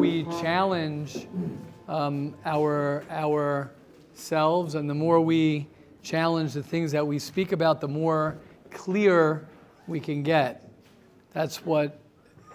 [0.00, 1.28] we challenge
[1.86, 5.66] um, our ourselves and the more we
[6.02, 8.38] challenge the things that we speak about, the more
[8.70, 9.46] clear
[9.86, 10.66] we can get.
[11.34, 12.00] That's what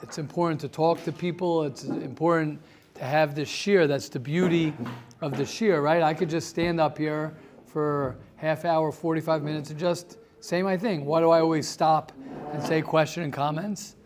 [0.01, 1.61] it's important to talk to people.
[1.63, 2.59] It's important
[2.95, 3.87] to have this shiur.
[3.87, 4.73] That's the beauty
[5.21, 6.01] of the shiur, right?
[6.01, 7.35] I could just stand up here
[7.67, 11.05] for half hour, 45 minutes, and just say my thing.
[11.05, 12.11] Why do I always stop
[12.53, 13.97] and say question and comments?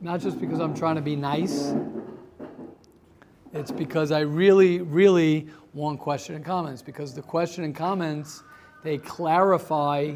[0.00, 1.74] Not just because I'm trying to be nice.
[3.52, 6.82] It's because I really, really want question and comments.
[6.82, 8.44] Because the question and comments,
[8.84, 10.14] they clarify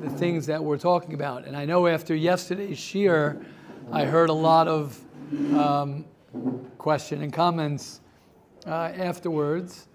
[0.00, 1.44] the things that we're talking about.
[1.46, 3.44] And I know after yesterday's shiur,
[3.90, 4.98] I heard a lot of
[5.54, 6.06] um,
[6.78, 8.00] question and comments
[8.66, 9.88] uh, afterwards.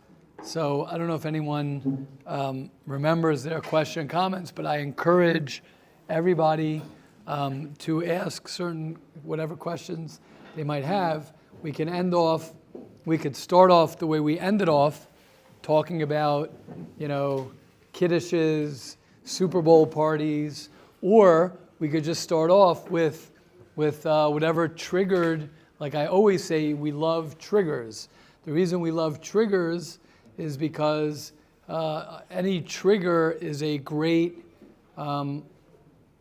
[0.43, 5.63] So I don't know if anyone um, remembers their question and comments, but I encourage
[6.09, 6.83] everybody
[7.25, 10.21] um, to ask certain whatever questions
[10.55, 11.33] they might have.
[11.63, 12.53] We can end off,
[13.07, 15.07] we could start off the way we ended off,
[15.61, 16.51] talking about,
[16.99, 17.49] you know,
[17.93, 20.67] kiddishes, Super Bowl parties,
[21.01, 23.31] or we could just start off with,
[23.77, 25.49] with uh, whatever triggered,
[25.79, 28.09] like I always say, we love triggers.
[28.43, 29.99] The reason we love triggers
[30.37, 31.31] is because
[31.69, 34.43] uh, any trigger is a great
[34.97, 35.45] um,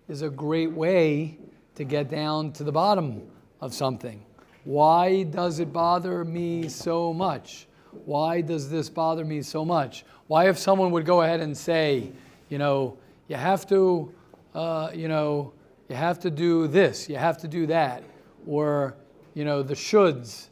[0.09, 1.37] is a great way
[1.75, 3.23] to get down to the bottom
[3.61, 4.25] of something.
[4.67, 7.69] Why does it bother me so much?
[8.05, 10.05] Why does this bother me so much?
[10.27, 12.11] Why, if someone would go ahead and say,
[12.49, 14.13] you know, you have to,
[14.55, 15.53] uh, you know,
[15.89, 18.03] you have to do this, you have to do that,
[18.45, 18.97] or,
[19.35, 20.49] you know, the shoulds,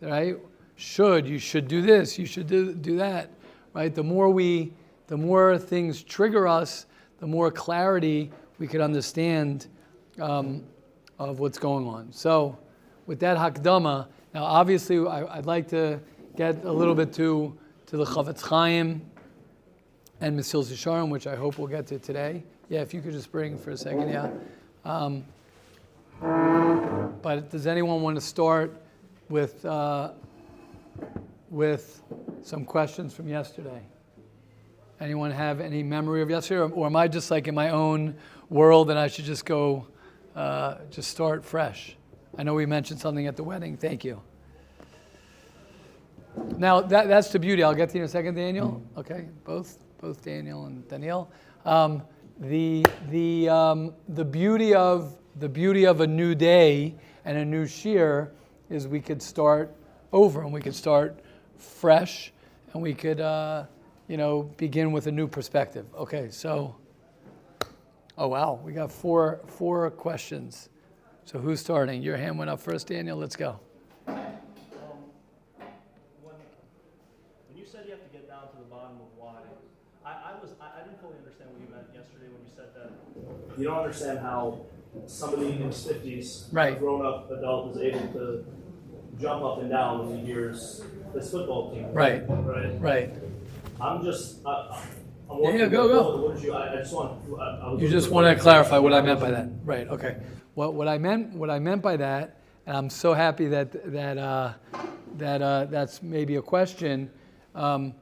[0.00, 0.36] right?
[0.80, 3.28] should, you should do this, you should do, do that,
[3.74, 3.94] right?
[3.94, 4.72] The more we,
[5.08, 6.86] the more things trigger us,
[7.18, 9.66] the more clarity we could understand
[10.18, 10.64] um,
[11.18, 12.10] of what's going on.
[12.10, 12.56] So,
[13.10, 15.98] with that hakdama, now obviously I, would like to
[16.36, 19.02] get a little bit to, to the Chofetz Chaim
[20.20, 22.44] and Mesilas Yesharim, which I hope we'll get to today.
[22.68, 24.30] Yeah, if you could just bring for a second, yeah.
[24.84, 25.24] Um,
[27.20, 28.80] but does anyone want to start
[29.28, 30.12] with uh,
[31.50, 32.04] with
[32.42, 33.82] some questions from yesterday.
[35.00, 36.60] Anyone have any memory of yesterday?
[36.60, 38.14] Or, or am I just like in my own
[38.50, 39.88] world and I should just go,
[40.36, 41.96] uh, just start fresh?
[42.40, 43.76] I know we mentioned something at the wedding.
[43.76, 44.22] Thank you.
[46.56, 47.62] Now, that, that's the beauty.
[47.62, 48.68] I'll get to you in a second, Daniel.
[48.68, 48.98] Mm-hmm.
[49.00, 51.30] Okay, both, both Daniel and Danielle.
[51.66, 52.02] Um,
[52.38, 56.94] the, the, um, the, beauty of, the beauty of a new day
[57.26, 58.30] and a new shiur
[58.70, 59.76] is we could start
[60.10, 61.22] over and we could start
[61.58, 62.32] fresh
[62.72, 63.66] and we could, uh,
[64.08, 65.84] you know, begin with a new perspective.
[65.94, 66.74] Okay, so,
[68.16, 70.70] oh wow, we got four, four questions.
[71.24, 72.02] So who's starting?
[72.02, 73.16] Your hand went up first, Daniel.
[73.16, 73.60] Let's go.
[74.08, 74.16] Um,
[76.22, 76.34] when,
[77.48, 79.36] when you said you have to get down to the bottom of why,
[80.04, 82.74] I, I was I, I didn't fully understand what you meant yesterday when you said
[82.74, 83.58] that.
[83.58, 84.60] You don't understand how
[85.06, 86.78] somebody in his fifties, right.
[86.78, 88.44] grown up adult, is able to
[89.20, 90.82] jump up and down when he hears
[91.14, 91.92] this football team.
[91.92, 92.24] Right.
[92.28, 92.80] Right.
[92.80, 93.14] Right.
[93.80, 94.44] I'm just.
[94.44, 94.80] Uh,
[95.30, 96.36] I'm yeah, go go.
[96.40, 96.52] You?
[96.54, 97.22] I, I just want.
[97.38, 99.86] I, I you just want to clarify what I meant by that, right?
[99.88, 100.16] Okay.
[100.60, 104.18] What what I meant what I meant by that, and I'm so happy that that
[104.18, 104.52] uh,
[105.16, 107.10] that uh, that's maybe a question.
[107.54, 107.94] Um,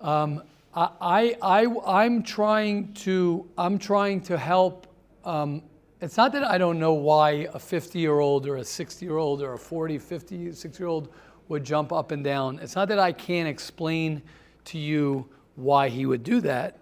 [0.00, 0.42] um,
[0.74, 4.86] I, I, I'm trying to I'm trying to help
[5.26, 5.62] um,
[6.00, 9.18] it's not that I don't know why a 50 year old or a 60 year
[9.18, 11.12] old or a 40, 50, 60 year old
[11.48, 12.58] would jump up and down.
[12.60, 14.22] It's not that I can't explain
[14.64, 16.78] to you why he would do that.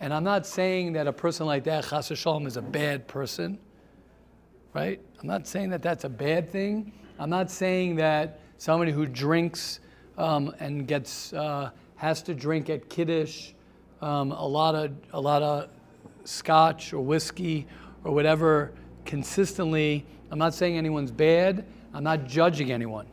[0.00, 3.60] And I'm not saying that a person like that, Chas Shalom, is a bad person,
[4.74, 5.00] right?
[5.20, 6.92] I'm not saying that that's a bad thing.
[7.18, 9.80] I'm not saying that somebody who drinks
[10.18, 13.52] um, and gets uh, has to drink at Kiddush
[14.00, 15.68] um, a lot of a lot of
[16.24, 17.66] scotch or whiskey
[18.04, 18.72] or whatever
[19.04, 20.04] consistently.
[20.30, 21.64] I'm not saying anyone's bad.
[21.94, 23.06] I'm not judging anyone.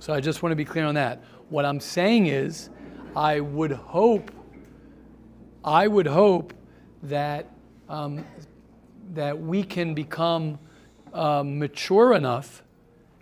[0.00, 1.22] So I just want to be clear on that.
[1.50, 2.70] What I'm saying is,
[3.14, 4.30] I would hope,
[5.64, 6.54] I would hope
[7.02, 7.50] that
[7.88, 8.24] um,
[9.14, 10.58] that we can become
[11.12, 12.62] uh, mature enough,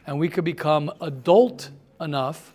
[0.06, 1.70] and we could become adult
[2.00, 2.54] enough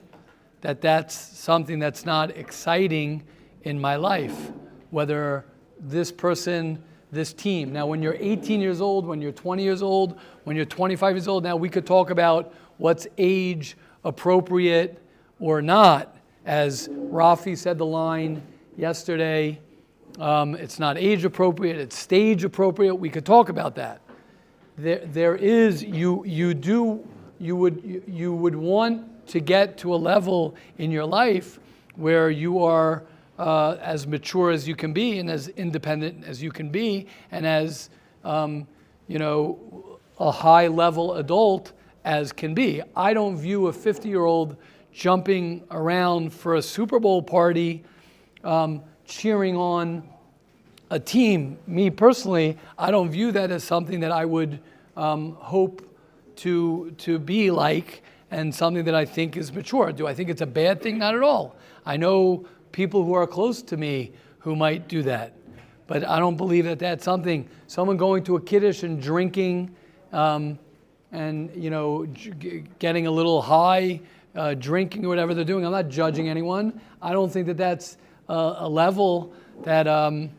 [0.61, 3.23] that that's something that's not exciting
[3.63, 4.51] in my life.
[4.91, 5.45] Whether
[5.79, 6.81] this person
[7.13, 7.71] this team.
[7.71, 11.27] Now, when you're 18 years old, when you're 20 years old, when you're 25 years
[11.27, 14.99] old, now we could talk about what's age appropriate
[15.39, 16.17] or not.
[16.45, 18.41] As Rafi said the line
[18.75, 19.61] yesterday,
[20.19, 22.95] um, it's not age appropriate, it's stage appropriate.
[22.95, 24.01] We could talk about that.
[24.77, 27.07] There, there is, you, you, do,
[27.39, 31.59] you would you, would want to get to a level in your life
[31.95, 33.03] where you are
[33.37, 37.45] uh, as mature as you can be and as independent as you can be and
[37.45, 37.89] as
[38.23, 38.67] um,
[39.07, 41.73] you know a high level adult
[42.05, 42.81] as can be.
[42.95, 44.57] I don't view a 50 year old
[44.93, 47.83] jumping around for a Super Bowl party,
[48.43, 50.07] um, cheering on
[50.89, 51.57] a team.
[51.67, 54.59] Me personally, I don't view that as something that I would
[54.95, 55.81] um, hope
[56.37, 59.91] to, to be like and something that I think is mature.
[59.91, 60.97] Do I think it's a bad thing?
[60.97, 61.55] Not at all.
[61.85, 65.33] I know people who are close to me who might do that.
[65.87, 69.75] But I don't believe that that's something, someone going to a kiddush and drinking
[70.11, 70.57] um,
[71.11, 73.99] and, you know, g- getting a little high,
[74.35, 75.65] uh, drinking or whatever they're doing.
[75.65, 76.79] I'm not judging anyone.
[77.01, 77.97] I don't think that that's
[78.33, 79.33] a, a level
[79.63, 80.29] that, um,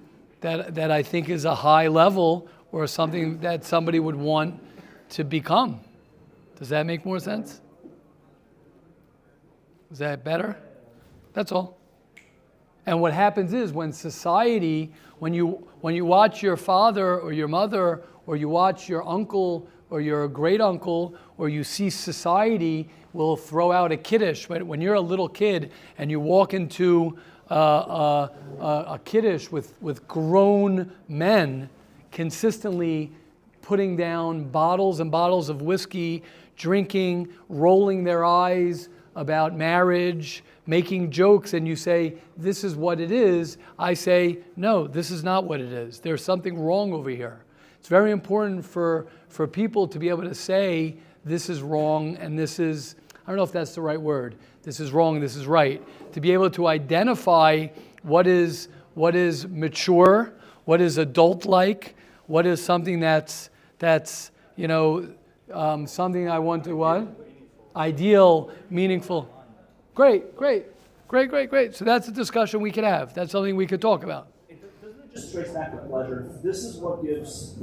[0.40, 4.60] that, that I think is a high level or something that somebody would want
[5.10, 5.80] to become.
[6.58, 7.60] Does that make more sense?
[9.92, 10.56] Is that better?
[11.32, 11.78] That's all.
[12.86, 17.48] And what happens is when society, when you, when you watch your father or your
[17.48, 23.36] mother, or you watch your uncle or your great uncle, or you see society will
[23.36, 24.48] throw out a kiddush.
[24.48, 27.16] When, when you're a little kid and you walk into
[27.50, 31.68] uh, uh, uh, a kiddush with, with grown men
[32.10, 33.12] consistently
[33.60, 36.22] putting down bottles and bottles of whiskey,
[36.56, 43.10] drinking, rolling their eyes about marriage, making jokes, and you say, This is what it
[43.10, 46.00] is, I say, No, this is not what it is.
[46.00, 47.44] There's something wrong over here.
[47.78, 52.38] It's very important for, for people to be able to say, This is wrong, and
[52.38, 52.96] this is,
[53.26, 55.82] I don't know if that's the right word, this is wrong, this is right.
[56.12, 57.68] To be able to identify
[58.02, 60.34] what is, what is mature,
[60.66, 61.94] what is adult like,
[62.26, 65.08] what is something that's, that's you know,
[65.52, 67.08] um, something I want to what?
[67.76, 69.28] Ideal, meaningful.
[69.94, 70.66] Great, great,
[71.08, 71.74] great, great, great.
[71.74, 73.14] So that's a discussion we could have.
[73.14, 74.28] That's something we could talk about.
[74.48, 76.28] Doesn't it just trace back to pleasure?
[76.42, 77.54] This is what gives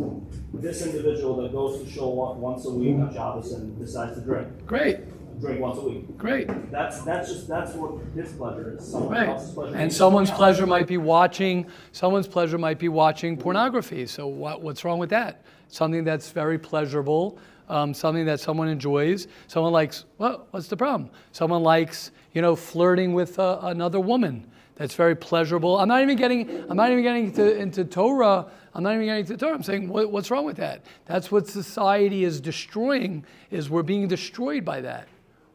[0.53, 4.47] this individual that goes to shul once a week on Shabbos and decides to drink.
[4.65, 4.99] Great,
[5.41, 6.17] Drink once a week.
[6.17, 6.71] great.
[6.71, 8.85] That's that's just that's what his pleasure is.
[8.87, 9.29] Someone Right.
[9.29, 9.75] else's pleasure.
[9.75, 14.05] And someone's pleasure might be watching, someone's pleasure might be watching pornography.
[14.05, 15.43] So what, what's wrong with that?
[15.67, 17.39] Something that's very pleasurable,
[17.69, 19.27] um, something that someone enjoys.
[19.47, 21.09] Someone likes, well, what's the problem?
[21.31, 24.45] Someone likes, you know, flirting with uh, another woman.
[24.75, 25.79] That's very pleasurable.
[25.79, 28.47] I'm not even getting, I'm not even getting into, into Torah.
[28.73, 29.53] I'm not even getting into Torah.
[29.55, 30.83] I'm saying, what, what's wrong with that?
[31.05, 35.07] That's what society is destroying, is we're being destroyed by that.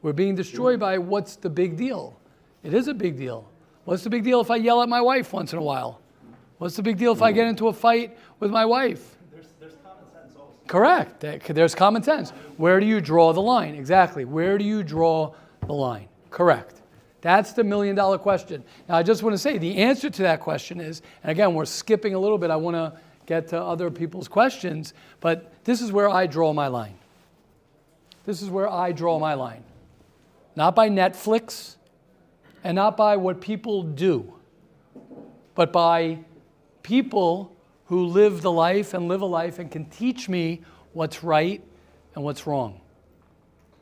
[0.03, 2.19] We're being destroyed by what's the big deal.
[2.63, 3.49] It is a big deal.
[3.85, 6.01] What's the big deal if I yell at my wife once in a while?
[6.59, 9.17] What's the big deal if I get into a fight with my wife?
[9.33, 10.53] There's there's common sense also.
[10.67, 11.21] Correct.
[11.21, 12.31] There's common sense.
[12.57, 13.75] Where do you draw the line?
[13.75, 14.25] Exactly.
[14.25, 15.35] Where do you draw
[15.67, 16.09] the line?
[16.31, 16.83] Correct.
[17.21, 18.63] That's the million dollar question.
[18.89, 21.65] Now, I just want to say the answer to that question is, and again, we're
[21.65, 22.51] skipping a little bit.
[22.51, 26.69] I want to get to other people's questions, but this is where I draw my
[26.69, 26.97] line.
[28.25, 29.65] This is where I draw my line.
[30.57, 31.77] Not by Netflix
[32.65, 34.33] and not by what people do,
[35.55, 36.19] but by
[36.83, 37.55] people
[37.85, 40.63] who live the life and live a life and can teach me
[40.95, 41.63] what's right
[42.15, 42.81] and what's wrong.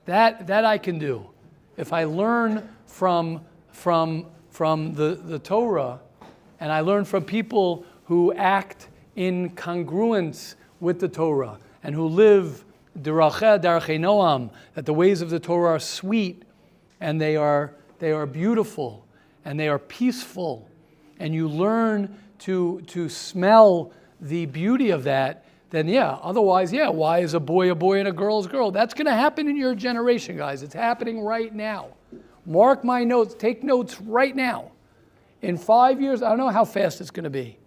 [0.06, 1.30] That, that I can do.
[1.76, 6.00] If I learn from, from, from the, the Torah
[6.60, 12.64] and I learn from people who act in congruence with the Torah and who live
[12.98, 16.42] derache darche noam, that the ways of the Torah are sweet
[17.00, 19.04] and they are, they are beautiful
[19.44, 20.68] and they are peaceful
[21.18, 27.18] and you learn to, to smell the beauty of that, then yeah, otherwise, yeah, why
[27.18, 28.70] is a boy a boy and a girl is a girl?
[28.70, 30.62] That's going to happen in your generation, guys.
[30.62, 31.88] It's happening right now.
[32.46, 34.70] Mark my notes, take notes right now.
[35.42, 37.58] In five years, I don't know how fast it's going to be,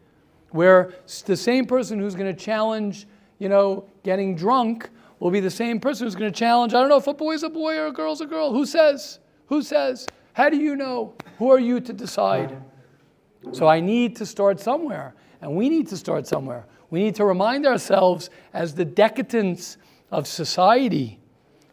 [0.51, 0.93] where
[1.25, 3.07] the same person who's going to challenge,
[3.39, 6.89] you know, getting drunk will be the same person who's going to challenge, I don't
[6.89, 8.51] know if a boy's a boy or a girl's a girl.
[8.51, 9.19] Who says?
[9.47, 10.07] Who says?
[10.33, 11.15] How do you know?
[11.39, 12.61] Who are you to decide?
[13.51, 16.65] So I need to start somewhere, and we need to start somewhere.
[16.89, 19.77] We need to remind ourselves as the decadence
[20.11, 21.19] of society,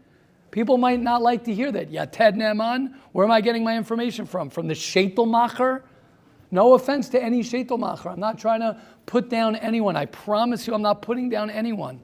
[0.53, 1.91] People might not like to hear that.
[1.91, 2.93] Yated Ne'eman.
[3.11, 4.51] Where am I getting my information from?
[4.51, 5.81] From the Shetelmacher?
[6.51, 8.11] No offense to any Shetelmacher.
[8.11, 9.95] I'm not trying to put down anyone.
[9.95, 11.99] I promise you, I'm not putting down anyone.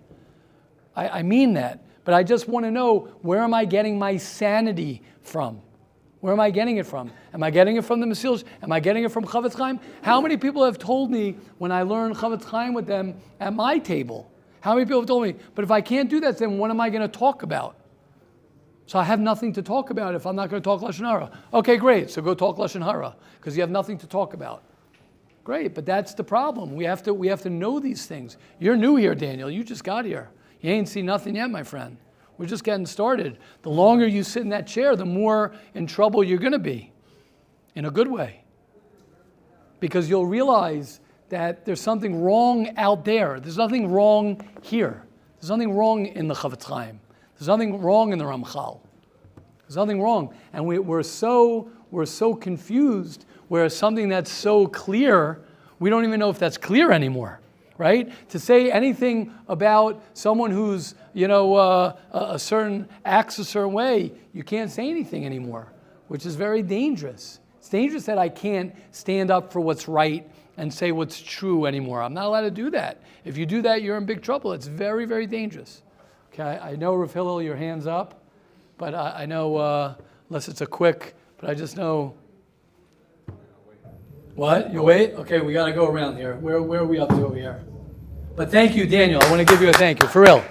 [0.96, 1.86] I, I mean that.
[2.06, 5.62] But I just want to know where am I getting my sanity from?
[6.20, 7.12] Where am I getting it from?
[7.36, 8.44] Am I getting it from the Mesilas?
[8.64, 9.80] Am I getting it from Chofetz Chaim?
[10.02, 13.78] How many people have told me when I learned Chofetz Chaim with them at my
[13.78, 14.32] table?
[14.62, 16.82] How many people have told me, but if I can't do that, then what am
[16.82, 17.76] I going to talk about?
[18.90, 21.30] So I have nothing to talk about if I'm not going to talk Lashon Hara.
[21.54, 22.10] Okay, great.
[22.10, 24.64] So go talk Lashon Hara because you have nothing to talk about.
[25.44, 26.74] Great, but that's the problem.
[26.74, 28.38] We have to we have to know these things.
[28.58, 29.48] You're new here, Daniel.
[29.48, 30.32] You just got here.
[30.62, 31.98] You ain't seen nothing yet, my friend.
[32.40, 33.38] We're just getting started.
[33.62, 36.92] The longer you sit in that chair, the more in trouble you're going to be,
[37.76, 38.42] in a good way.
[39.80, 43.40] Because you'll realize that there's something wrong out there.
[43.40, 45.04] There's nothing wrong here.
[45.40, 47.00] There's nothing wrong in the Chofetz Chaim.
[47.40, 48.82] There's nothing wrong in the Ramchal.
[49.62, 50.36] There's nothing wrong.
[50.52, 55.42] And we, we're, so, we're so confused where something that's so clear,
[55.80, 57.40] we don't even know if that's clear anymore
[57.80, 58.12] right?
[58.30, 64.12] To say anything about someone who's, you know, uh, a certain acts a certain way,
[64.34, 65.72] you can't say anything anymore,
[66.10, 67.40] which is very dangerous.
[67.58, 72.04] It's dangerous that I can't stand up for what's right and say what's true anymore.
[72.04, 73.02] I'm not allowed to do that.
[73.24, 74.52] If you do that, you're in big trouble.
[74.52, 75.82] It's very, very dangerous.
[76.40, 78.24] Okay, I know, Rav Hillel, your hand's up,
[78.78, 79.96] but I, I know, uh,
[80.30, 82.16] unless it's a quick, but I just know.
[84.36, 84.72] What?
[84.72, 85.16] You wait?
[85.16, 86.36] Okay, we got to go around here.
[86.36, 87.62] Where, where are we up to over here?
[88.38, 89.22] But thank you, Daniel.
[89.22, 90.42] I want to give you a thank you, for real.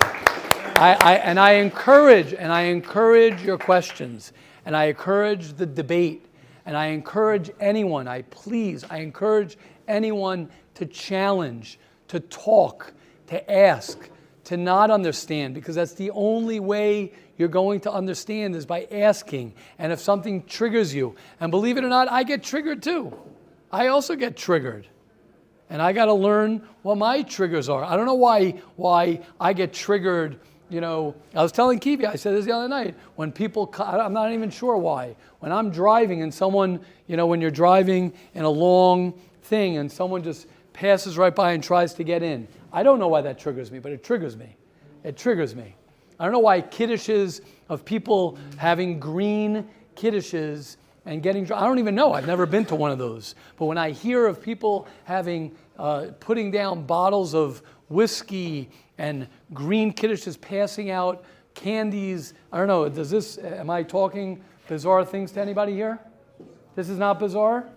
[0.77, 4.35] I, I, and I encourage, and I encourage your questions,
[4.67, 6.27] and I encourage the debate,
[6.67, 11.79] and I encourage anyone, I please, I encourage anyone to challenge,
[12.09, 12.93] to talk,
[13.29, 14.11] to ask,
[14.49, 19.53] to not understand, because that's the only way you're going to understand is by asking.
[19.79, 23.13] And if something triggers you, and believe it or not, I get triggered too.
[23.71, 24.89] I also get triggered.
[25.69, 27.85] And I got to learn what my triggers are.
[27.85, 30.41] I don't know why, why I get triggered.
[30.71, 34.15] You know, I was telling Kivi, I said this the other night, when people, I'm
[34.15, 35.15] not even sure why.
[35.41, 39.13] When I'm driving and someone, you know, when you're driving in a long
[39.43, 43.09] thing and someone just passes right by and tries to get in, I don't know
[43.09, 44.57] why that triggers me, but it triggers me.
[45.05, 45.75] It triggers me.
[46.21, 51.63] I don't know why kiddishes of people having green kiddishes and getting drunk.
[51.63, 52.13] I don't even know.
[52.13, 53.35] I've never been to one of those.
[53.57, 59.93] But when I hear of people having, uh, putting down bottles of whiskey and green
[59.93, 65.41] kiddishes passing out candies, I don't know, does this, am I talking bizarre things to
[65.41, 65.99] anybody here?
[66.75, 67.69] This is not bizarre?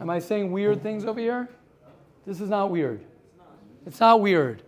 [0.00, 1.48] Am I saying weird things over here?
[2.26, 3.04] This is not weird.
[3.86, 4.62] It's not weird.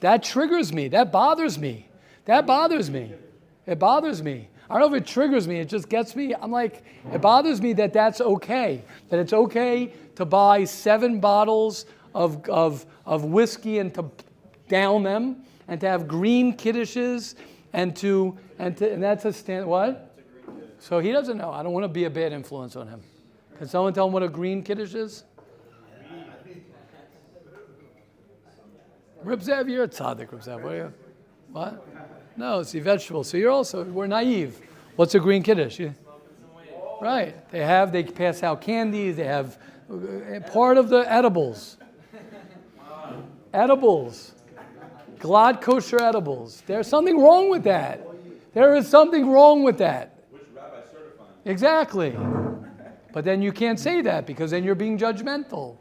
[0.00, 0.88] That triggers me.
[0.88, 1.88] That bothers me.
[2.24, 3.12] That bothers me.
[3.66, 4.48] It bothers me.
[4.70, 6.32] I don't know if it triggers me, it just gets me.
[6.32, 8.84] I'm like, it bothers me that that's okay.
[9.08, 14.08] That it's okay to buy seven bottles of, of, of whiskey and to
[14.68, 17.34] down them and to have green kiddishes
[17.72, 20.16] and to, and to, and that's a stand, what?
[20.78, 21.50] So he doesn't know.
[21.50, 23.02] I don't want to be a bad influence on him.
[23.58, 25.24] Can someone tell him what a green kiddush is?
[29.24, 30.62] Zev, you're a tzaddik, Reb Zev.
[30.62, 30.92] What are you?
[31.52, 31.86] What?
[32.36, 33.24] No, it's the vegetable.
[33.24, 34.60] So you're also, we're naive.
[34.96, 35.78] What's a green kiddush?
[35.78, 35.90] Yeah.
[37.00, 37.50] Right.
[37.50, 39.58] They have, they pass out candy, they have
[39.90, 41.76] uh, part of the edibles.
[43.52, 44.34] Edibles.
[45.18, 46.62] Glatt kosher edibles.
[46.66, 48.06] There's something wrong with that.
[48.54, 50.18] There is something wrong with that.
[51.44, 52.16] Exactly.
[53.12, 55.76] But then you can't say that because then you're being judgmental.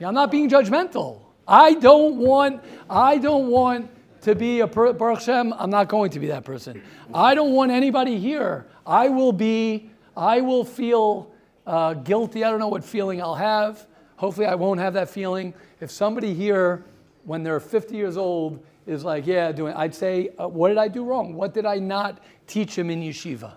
[0.00, 1.25] I'm not being judgmental.
[1.46, 3.90] I don't want, I don't want
[4.22, 6.82] to be a Baruch Hashem, I'm not going to be that person.
[7.14, 8.66] I don't want anybody here.
[8.84, 11.30] I will be, I will feel
[11.66, 12.42] uh, guilty.
[12.42, 13.86] I don't know what feeling I'll have.
[14.16, 15.54] Hopefully, I won't have that feeling.
[15.80, 16.84] If somebody here,
[17.24, 20.88] when they're 50 years old, is like, yeah, doing, I'd say, uh, what did I
[20.88, 21.34] do wrong?
[21.34, 23.54] What did I not teach him in yeshiva?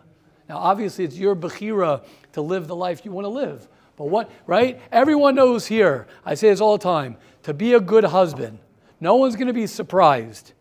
[0.47, 2.03] Now, obviously, it's your bechira
[2.33, 3.67] to live the life you want to live.
[3.99, 4.81] But what, right?
[4.91, 8.57] Everyone knows here, I say this all the time, to be a good husband.
[8.99, 10.53] No one's going to be surprised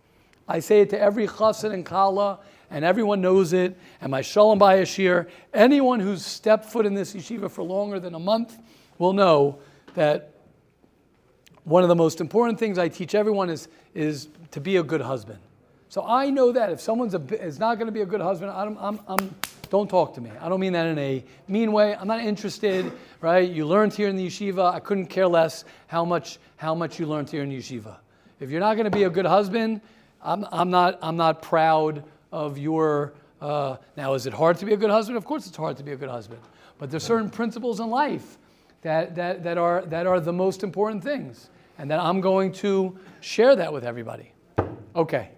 [0.49, 2.41] I say it to every chassid and kala,
[2.71, 3.77] and everyone knows it.
[4.01, 8.15] And my shalom bayis shiur, anyone who's stepped foot in this yeshiva for longer than
[8.15, 8.57] a month
[8.97, 9.59] will know
[9.95, 10.33] that
[11.65, 15.03] one of the most important things I teach everyone is, is to be a good
[15.03, 15.39] husband.
[15.91, 18.51] So I know that if someone's a, is not going to be a good husband,
[18.51, 19.35] I'm, I'm, I'm,
[19.71, 20.31] don't talk to me.
[20.41, 21.95] I don't mean that in a mean way.
[21.95, 23.49] I'm not interested, right?
[23.49, 24.73] You learned here in the yeshiva.
[24.73, 27.97] I couldn't care less how much, how much you learned here in the yeshiva.
[28.41, 29.81] If you're not going to be a good husband,
[30.23, 33.15] I'm, I'm, not, I'm not proud of your.
[33.41, 35.17] Uh, now, is it hard to be a good husband?
[35.17, 36.41] Of course, it's hard to be a good husband.
[36.79, 38.39] But there's certain principles in life
[38.83, 41.51] that, that, that, are, that are the most important things.
[41.79, 44.33] And that I'm going to share that with everybody.
[44.97, 45.31] Okay.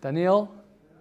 [0.00, 0.54] Daniel?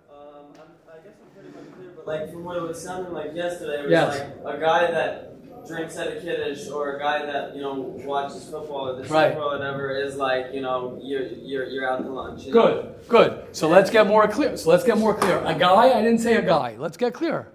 [0.09, 0.45] Um,
[0.87, 3.81] I guess I'm pretty much clear, but like from what it was sounding like yesterday,
[3.81, 4.31] it was Yes.
[4.43, 7.73] like a guy that drinks at a kiddish or a guy that you know
[8.05, 9.35] watches football or the Right.
[9.35, 12.45] Or whatever is like you know you're you're you're out to lunch.
[12.45, 12.61] You know?
[12.63, 13.55] Good, good.
[13.55, 14.55] So let's get more clear.
[14.55, 15.39] So let's get more clear.
[15.45, 16.75] A guy, I didn't say a guy.
[16.79, 17.49] Let's get clear.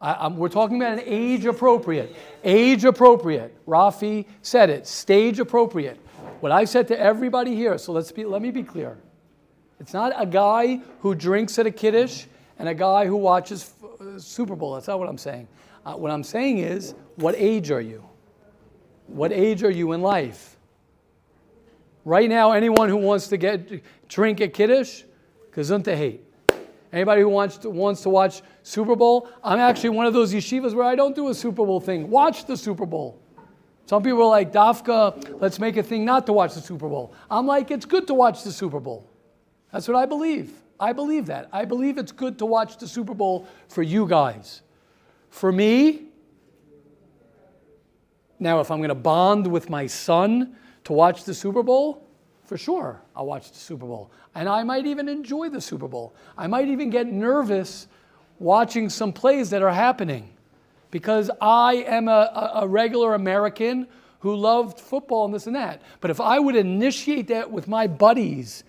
[0.00, 2.16] I, I'm, we're talking about an age appropriate.
[2.42, 3.54] Age appropriate.
[3.66, 4.86] Rafi said it.
[4.86, 5.98] Stage appropriate.
[6.40, 8.96] What I said to everybody here, so let's be, let me be clear.
[9.78, 12.26] It's not a guy who drinks at a kiddish
[12.60, 14.74] and a guy who watches uh, Super Bowl.
[14.74, 15.48] That's not what I'm saying.
[15.84, 18.04] Uh, what I'm saying is, what age are you?
[19.06, 20.58] What age are you in life?
[22.04, 25.04] Right now, anyone who wants to get drink at Kiddush,
[25.52, 25.96] gesundheit.
[25.96, 26.24] hate.
[26.92, 30.74] Anybody who wants to, wants to watch Super Bowl, I'm actually one of those yeshivas
[30.74, 32.10] where I don't do a Super Bowl thing.
[32.10, 33.18] Watch the Super Bowl.
[33.86, 37.14] Some people are like, Dafka, let's make a thing not to watch the Super Bowl.
[37.30, 39.08] I'm like, it's good to watch the Super Bowl.
[39.72, 40.52] That's what I believe.
[40.80, 41.48] I believe that.
[41.52, 44.62] I believe it's good to watch the Super Bowl for you guys.
[45.28, 46.06] For me,
[48.38, 52.06] now if I'm going to bond with my son to watch the Super Bowl,
[52.46, 54.10] for sure, I'll watch the Super Bowl.
[54.34, 56.14] And I might even enjoy the Super Bowl.
[56.36, 57.86] I might even get nervous
[58.40, 60.30] watching some plays that are happening
[60.90, 63.86] because I am a, a, regular American
[64.20, 65.82] who loved football and this and that.
[66.00, 68.64] But if I would initiate that with my buddies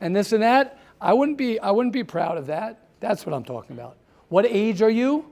[0.00, 2.78] and this and that, I wouldn't be, I wouldn't be proud of that.
[3.00, 3.96] That's what I'm talking about.
[4.28, 5.26] What age are you?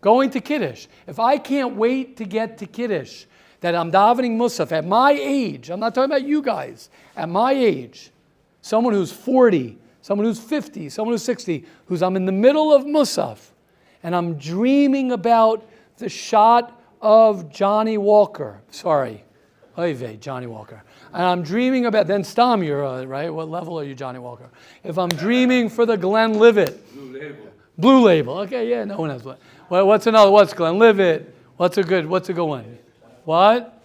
[0.00, 0.86] Going to Kiddush.
[1.06, 3.24] If I can't wait to get to Kiddush,
[3.60, 7.52] that I'm davening Musaf at my age, I'm not talking about you guys, at my
[7.52, 8.10] age,
[8.60, 12.84] someone who's 40, someone who's 50, someone who's 60, who's I'm in the middle of
[12.84, 13.38] Musaf,
[14.02, 18.60] and I'm dreaming about the shot of Johnnie Walker.
[18.70, 19.24] Sorry,
[19.78, 20.82] Oy vey, Johnnie Walker.
[21.16, 23.32] And I'm dreaming about, then Stom, you're, uh, right?
[23.32, 24.50] What level are you, Johnnie Walker?
[24.84, 26.92] If I'm dreaming for the Glenlivet.
[26.94, 27.52] Blue label.
[27.78, 28.38] Blue label.
[28.40, 29.38] Okay, yeah, no one has one.
[29.70, 30.30] Well, what's another?
[30.30, 31.34] What's Glenlivet?
[31.56, 32.78] What's a good, what's a good one?
[33.24, 33.82] What?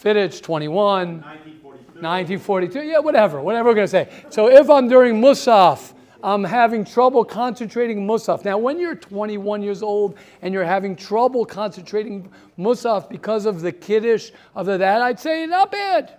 [0.00, 1.20] Fittich, 21.
[1.20, 2.82] 1942.
[2.82, 4.08] Yeah, whatever, whatever we're going to say.
[4.30, 5.91] So if I'm during Musaf,
[6.22, 8.44] I'm having trouble concentrating Musaf.
[8.44, 13.72] Now, when you're 21 years old and you're having trouble concentrating Musaf because of the
[13.72, 16.18] kiddush of the that, I'd say not bad,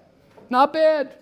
[0.49, 1.15] not bad.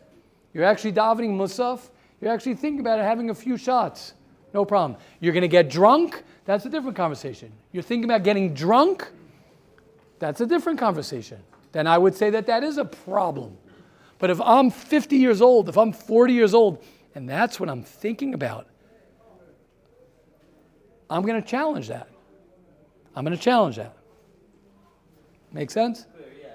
[0.53, 1.89] You're actually davening Musaf.
[2.19, 4.13] You're actually thinking about it, having a few shots.
[4.53, 4.99] No problem.
[5.19, 6.23] You're going to get drunk.
[6.45, 7.51] That's a different conversation.
[7.71, 9.09] You're thinking about getting drunk.
[10.19, 11.39] That's a different conversation.
[11.71, 13.57] Then I would say that that is a problem.
[14.19, 16.83] But if I'm 50 years old, if I'm 40 years old,
[17.15, 18.67] and that's what I'm thinking about,
[21.11, 22.07] I'm going to challenge that.
[23.15, 23.93] I'm going to challenge that.
[25.51, 26.05] Make sense?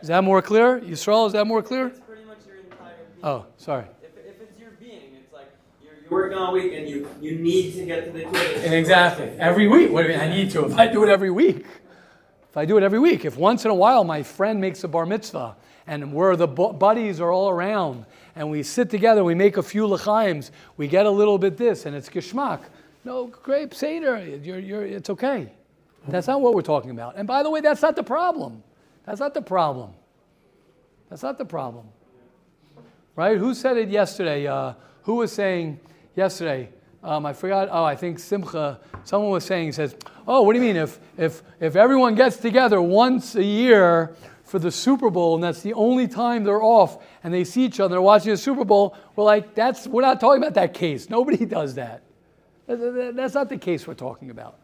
[0.01, 0.81] Is that more clear?
[0.81, 1.89] Yisrael, is that more clear?
[1.89, 2.95] It's pretty much your entire.
[2.97, 3.25] Being.
[3.25, 3.85] Oh, sorry.
[4.03, 5.51] If, if it's your being, it's like
[5.83, 8.73] you're, you're working all week and you you need to get to the kiddush.
[8.73, 9.27] Exactly.
[9.39, 9.91] Every week.
[9.91, 10.23] What do you mean?
[10.23, 10.65] I need to.
[10.65, 11.67] If I do it every week,
[12.49, 14.89] if I do it every week, if once in a while my friend makes a
[14.89, 19.35] bar mitzvah and we're the bu- buddies are all around and we sit together, we
[19.35, 22.61] make a few lechaims, we get a little bit this and it's geschmack.
[23.07, 25.53] No, great Seder, you're, you're, it's okay.
[26.09, 27.15] That's not what we're talking about.
[27.17, 28.65] And by the way, that's not the problem.
[29.05, 29.93] That's not the problem.
[31.09, 31.87] That's not the problem.
[33.15, 33.39] Right?
[33.39, 34.49] Who said it yesterday?
[34.49, 35.79] Uh, who was saying
[36.17, 36.69] yesterday?
[37.05, 37.69] Um, I forgot.
[37.71, 38.81] Oh, I think Simcha.
[39.05, 39.95] Someone was saying, he says,
[40.27, 44.59] "Oh, what do you mean if if if everyone gets together once a year for
[44.59, 48.01] the Super Bowl and that's the only time they're off and they see each other,
[48.03, 48.97] watching the Super Bowl?
[49.15, 51.09] We're like, that's we're not talking about that case.
[51.09, 52.03] Nobody does that.
[52.67, 54.59] That- that- That's not the case we're talking about.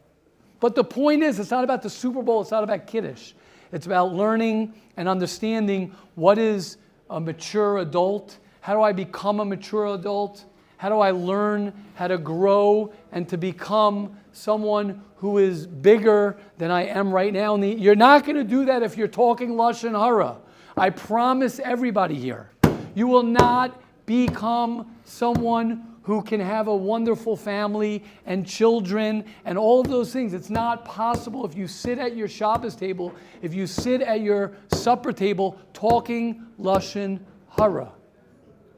[0.60, 3.32] But the point is, it's not about the Super Bowl, it's not about Kiddush.
[3.72, 6.76] It's about learning and understanding what is
[7.10, 8.38] a mature adult.
[8.60, 10.44] How do I become a mature adult?
[10.76, 16.70] How do I learn how to grow and to become someone who is bigger than
[16.70, 17.54] I am right now?
[17.54, 20.36] And you're not going to do that if you're talking Lashon Hara.
[20.76, 22.50] I promise everybody here.
[22.94, 29.82] You will not become someone who can have a wonderful family and children and all
[29.82, 30.34] those things.
[30.34, 34.52] It's not possible if you sit at your Shabbos table, if you sit at your
[34.72, 37.20] supper table talking Lashon
[37.56, 37.92] Hara.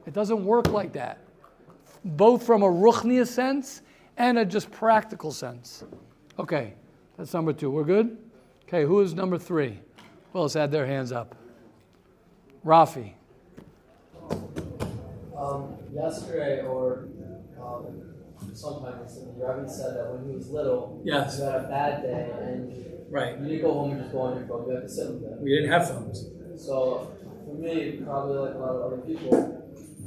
[0.06, 1.18] It doesn't work like that,
[2.04, 3.82] both from a Ruchnia sense
[4.16, 5.84] and a just practical sense.
[6.38, 6.74] Okay,
[7.16, 7.70] that's number two.
[7.70, 8.18] We're good?
[8.68, 9.80] Okay, who is number three?
[10.32, 11.34] Who else had their hands up?
[12.64, 13.12] Rafi.
[15.36, 17.08] Um, yesterday or
[17.64, 18.14] um,
[18.54, 21.38] sometime recently, Rabbi said that when he was little, Yes.
[21.38, 22.72] you had a bad day and
[23.10, 23.38] Right.
[23.40, 24.66] you didn't go home and just go on your phone.
[24.68, 25.40] You had to sit with it.
[25.40, 26.26] We didn't have phones.
[26.56, 27.08] So
[27.44, 29.30] for me, probably like a lot of other people,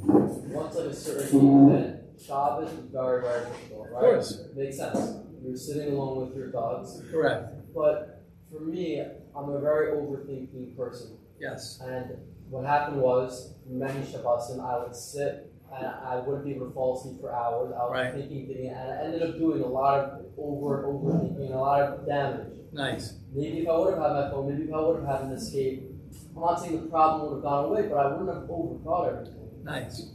[0.04, 3.94] once like a certain event, Shabbos is very, very difficult, right?
[3.94, 4.44] Of course.
[4.56, 5.20] Makes sense.
[5.44, 7.00] You're sitting alone with your dogs.
[7.10, 7.54] Correct.
[7.74, 9.00] But for me,
[9.36, 11.16] I'm a very overthinking person.
[11.38, 11.80] Yes.
[11.82, 12.16] And
[12.50, 16.98] what happened was, many Shabbosim, I would sit and I wouldn't be able to fall
[16.98, 17.72] asleep for hours.
[17.72, 18.12] I was Right.
[18.14, 22.06] thinking, thinking, and I ended up doing a lot of over overthinking, a lot of
[22.06, 22.56] damage.
[22.72, 23.14] Nice.
[23.32, 25.32] Maybe if I would have had my phone, maybe if I would have had an
[25.32, 25.90] escape,
[26.34, 29.34] I'm not saying the problem would have gone away, but I wouldn't have overthought everything.
[29.64, 30.10] Nice.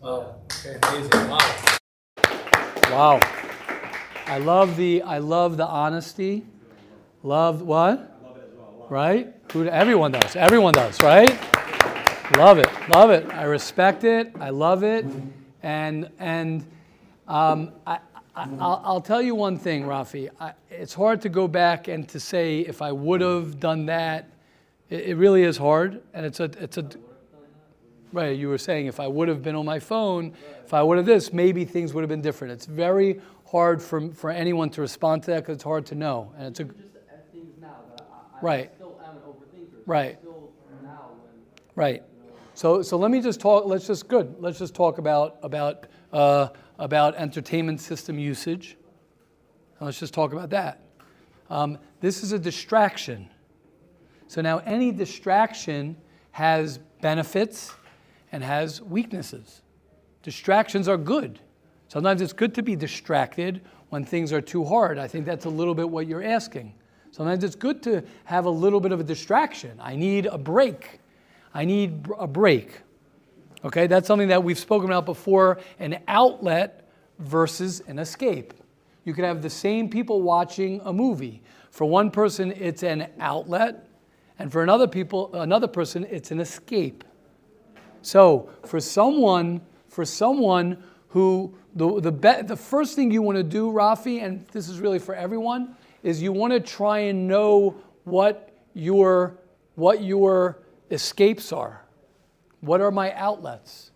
[0.00, 0.42] Wow.
[0.64, 1.28] Okay, amazing.
[1.28, 1.64] Wow.
[2.90, 3.20] Wow.
[4.26, 6.44] I love the I love the honesty.
[7.22, 8.14] Love what?
[8.88, 9.34] Right?
[9.52, 10.36] Who everyone does.
[10.36, 11.30] Everyone does, right?
[12.38, 12.68] Love it.
[12.88, 13.28] Love it.
[13.34, 14.32] I respect it.
[14.38, 15.04] I love it.
[15.64, 16.64] And and
[17.26, 17.98] um, I,
[18.36, 20.30] I, I'll, I'll tell you one thing, Rafi.
[20.38, 24.30] I, it's hard to go back and to say if I would have done that.
[24.88, 26.88] It, it really is hard, and it's a it's a
[28.12, 30.32] Right, you were saying if I would have been on my phone,
[30.64, 32.52] if I would have this, maybe things would have been different.
[32.52, 33.20] It's very
[33.50, 36.32] hard for, for anyone to respond to that because it's hard to know.
[36.38, 36.78] And it's a, Just
[37.12, 38.02] at things now, I,
[38.38, 38.70] I Right.
[38.76, 39.82] still am an overthinker.
[39.84, 40.18] Right.
[40.20, 41.32] Still now when
[41.74, 42.02] right.
[42.58, 46.48] So, so let me just talk, let's just, good, let's just talk about, about, uh,
[46.80, 48.76] about entertainment system usage.
[49.80, 50.80] Let's just talk about that.
[51.50, 53.30] Um, this is a distraction.
[54.26, 55.96] So now any distraction
[56.32, 57.72] has benefits
[58.32, 59.62] and has weaknesses.
[60.24, 61.38] Distractions are good.
[61.86, 64.98] Sometimes it's good to be distracted when things are too hard.
[64.98, 66.74] I think that's a little bit what you're asking.
[67.12, 69.78] Sometimes it's good to have a little bit of a distraction.
[69.80, 70.98] I need a break.
[71.54, 72.80] I need a break.
[73.64, 78.54] Okay, that's something that we've spoken about before an outlet versus an escape.
[79.04, 81.42] You could have the same people watching a movie.
[81.70, 83.88] For one person, it's an outlet,
[84.38, 87.04] and for another people, another person, it's an escape.
[88.02, 93.42] So for someone, for someone who the the be, the first thing you want to
[93.42, 97.76] do, Rafi, and this is really for everyone, is you want to try and know
[98.04, 99.38] what your
[99.74, 100.58] what your
[100.90, 101.84] escapes are.
[102.60, 103.90] What are my outlets?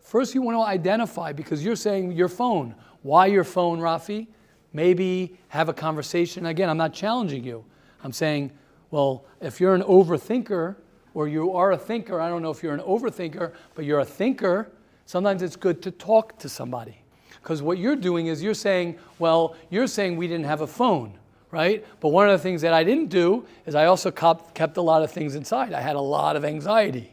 [0.00, 2.74] First, you want to identify because you're saying your phone.
[3.02, 4.26] Why your phone, Rafi?
[4.72, 6.46] Maybe have a conversation.
[6.46, 7.64] Again, I'm not challenging you.
[8.02, 8.52] I'm saying,
[8.90, 10.76] well, if you're an overthinker
[11.14, 14.04] or you are a thinker, I don't know if you're an overthinker, but you're a
[14.04, 14.70] thinker,
[15.06, 16.96] sometimes it's good to talk to somebody.
[17.42, 21.18] Because what you're doing is you're saying, well, you're saying we didn't have a phone,
[21.50, 21.84] right?
[22.00, 25.02] But one of the things that I didn't do is I also kept a lot
[25.02, 25.72] of things inside.
[25.72, 27.12] I had a lot of anxiety.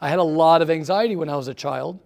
[0.00, 1.98] I had a lot of anxiety when I was a child.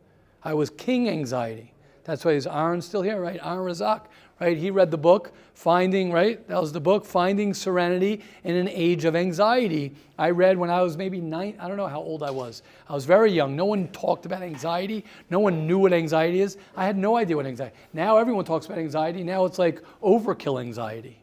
[0.42, 1.72] I was king anxiety.
[2.04, 3.40] That's why is Aaron still here, right?
[3.42, 4.02] Aaron Razak,
[4.40, 4.56] right?
[4.56, 6.46] He read the book, Finding, right?
[6.46, 9.96] That was the book, Finding Serenity in an Age of Anxiety.
[10.18, 12.62] I read when I was maybe nine, I don't know how old I was.
[12.88, 13.56] I was very young.
[13.56, 15.04] No one talked about anxiety.
[15.30, 16.58] No one knew what anxiety is.
[16.76, 17.74] I had no idea what anxiety.
[17.92, 19.24] Now everyone talks about anxiety.
[19.24, 21.16] Now it's like overkill anxiety.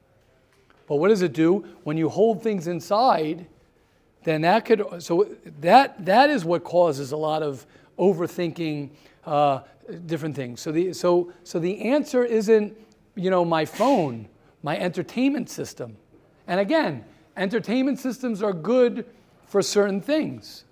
[0.88, 1.66] But what does it do?
[1.84, 3.48] When you hold things inside,
[4.24, 5.28] then that could so
[5.62, 7.66] that that is what causes a lot of
[7.98, 8.90] overthinking
[9.26, 9.62] uh,
[10.06, 10.62] different things.
[10.62, 12.78] So the so so the answer isn't
[13.16, 14.28] you know my phone
[14.62, 15.98] my entertainment system.
[16.48, 19.06] And again entertainment systems are good
[19.46, 20.66] for certain things.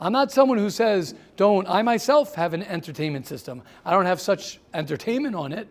[0.00, 3.62] I'm not someone who says don't i myself have an entertainment system.
[3.84, 5.68] I don't have such entertainment on it.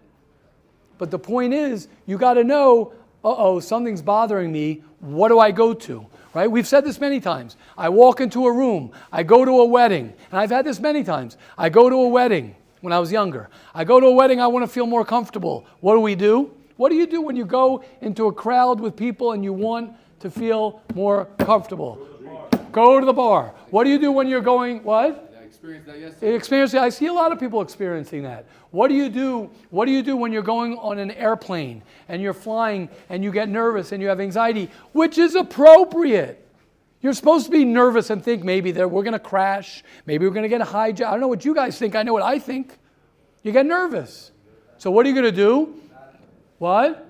[0.97, 4.83] But the point is, you got to know, uh oh, something's bothering me.
[4.99, 6.05] What do I go to?
[6.33, 6.49] Right?
[6.49, 7.55] We've said this many times.
[7.77, 11.03] I walk into a room, I go to a wedding, and I've had this many
[11.03, 11.37] times.
[11.57, 13.49] I go to a wedding when I was younger.
[13.73, 15.65] I go to a wedding, I want to feel more comfortable.
[15.79, 16.51] What do we do?
[16.75, 19.93] What do you do when you go into a crowd with people and you want
[20.19, 22.07] to feel more comfortable?
[22.71, 23.53] Go to the bar.
[23.71, 25.26] What do you do when you're going, what?
[25.57, 26.35] I experienced that yesterday.
[26.35, 26.73] Experience.
[26.75, 28.45] I see a lot of people experiencing that.
[28.69, 29.49] What do you do?
[29.71, 33.31] What do you do when you're going on an airplane and you're flying and you
[33.31, 36.47] get nervous and you have anxiety, which is appropriate?
[37.01, 40.33] You're supposed to be nervous and think maybe that we're going to crash, maybe we're
[40.33, 41.07] going to get a hijack.
[41.07, 41.95] I don't know what you guys think.
[41.95, 42.77] I know what I think.
[43.41, 44.31] You get nervous.
[44.77, 45.73] So what are you going to do?
[46.59, 47.03] What?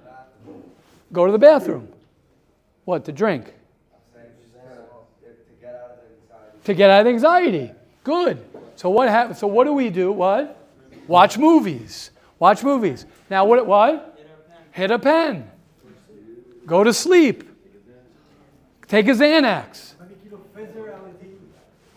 [1.12, 1.90] Go to the bathroom.
[2.86, 3.54] What to drink?
[6.64, 7.72] to get out of anxiety.
[8.08, 8.40] Good.
[8.78, 10.14] So what hap- So what do we do?
[10.14, 10.56] What?
[11.08, 12.12] Watch movies.
[12.40, 13.06] Watch movies.
[13.30, 13.68] Now what?
[13.68, 14.18] What?
[14.72, 15.50] hit a pen,
[16.66, 17.44] go to sleep,
[18.88, 19.96] take a Xanax.
[20.00, 21.30] But if you face the reality,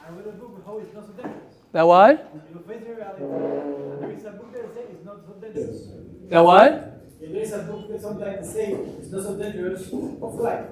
[0.01, 1.55] I read a book how it's not so dangerous.
[1.73, 2.13] That what?
[2.35, 5.33] If you face the reality, and there is a book that says it's not so
[5.41, 5.81] dangerous.
[6.31, 7.21] That what?
[7.21, 10.67] There is a book that sometimes say it's not so dangerous, of life.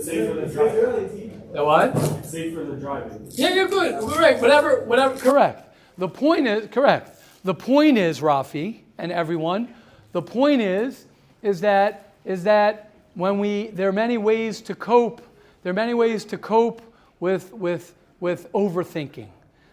[0.00, 0.74] Safe for the If you face driving.
[0.80, 2.24] reality, That what?
[2.24, 3.26] Safe for the driving.
[3.30, 4.02] Yeah, you're good.
[4.16, 5.18] Right, whatever, whatever.
[5.18, 5.76] Correct.
[5.98, 7.20] The point is correct.
[7.44, 9.74] The point is, Rafi and everyone,
[10.12, 11.04] the point is,
[11.42, 15.20] is that is that when we there are many ways to cope.
[15.62, 16.80] There are many ways to cope
[17.20, 19.28] with with with overthinking.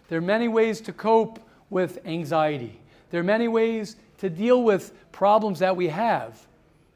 [0.09, 1.39] There are many ways to cope
[1.69, 2.79] with anxiety.
[3.09, 6.45] There are many ways to deal with problems that we have.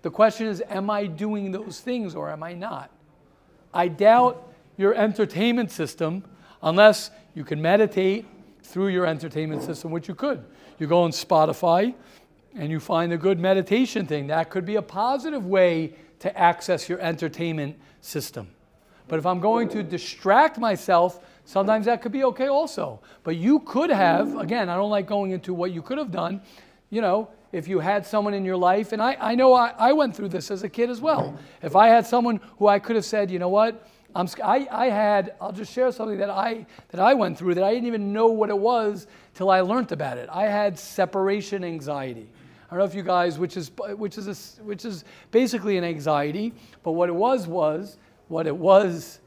[0.02, 2.90] The question is, am I doing those things or am I not?
[3.74, 6.24] I doubt your entertainment system
[6.62, 8.26] unless you can meditate
[8.64, 10.44] through your entertainment system, which you could.
[10.80, 11.94] You go on Spotify
[12.56, 14.28] and you find a good meditation thing.
[14.28, 18.48] That could be a positive way to access your entertainment system.
[19.08, 23.02] But if I'm going to distract myself, sometimes that could be okay also.
[23.24, 26.42] But you could have, again, I don't like going into what you could have done.
[26.90, 29.94] You know, if you had someone in your life, and I, I know I, I
[29.94, 31.38] went through this as a kid as well.
[31.62, 34.90] If I had someone who I could have said, you know what, I'm, I, I
[34.90, 38.14] had, I'll just share something that I, that I went through that I didn't even
[38.14, 40.30] know what it was till I learned about it.
[40.32, 42.30] I had separation anxiety.
[42.68, 45.84] I don't know if you guys, which is, which is, a, which is basically an
[45.84, 47.98] anxiety, but what it was was,
[48.28, 49.20] what it was,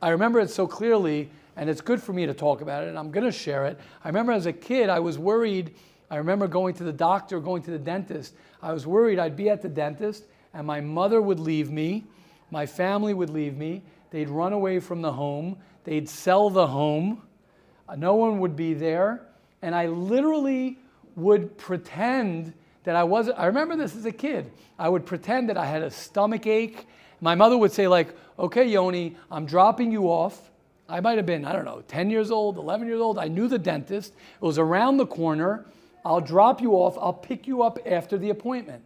[0.00, 2.98] I remember it so clearly, and it's good for me to talk about it, and
[2.98, 3.78] I'm going to share it.
[4.04, 5.74] I remember as a kid, I was worried.
[6.10, 8.34] I remember going to the doctor, going to the dentist.
[8.62, 12.04] I was worried I'd be at the dentist, and my mother would leave me,
[12.50, 17.22] my family would leave me, they'd run away from the home, they'd sell the home,
[17.96, 19.22] no one would be there,
[19.62, 20.78] and I literally
[21.14, 22.52] would pretend
[22.84, 23.38] that I wasn't.
[23.38, 24.50] I remember this as a kid.
[24.78, 26.86] I would pretend that I had a stomach ache.
[27.20, 30.50] My mother would say, like, okay, Yoni, I'm dropping you off.
[30.88, 33.18] I might have been, I don't know, 10 years old, 11 years old.
[33.18, 34.12] I knew the dentist.
[34.12, 35.66] It was around the corner.
[36.04, 36.96] I'll drop you off.
[36.98, 38.84] I'll pick you up after the appointment.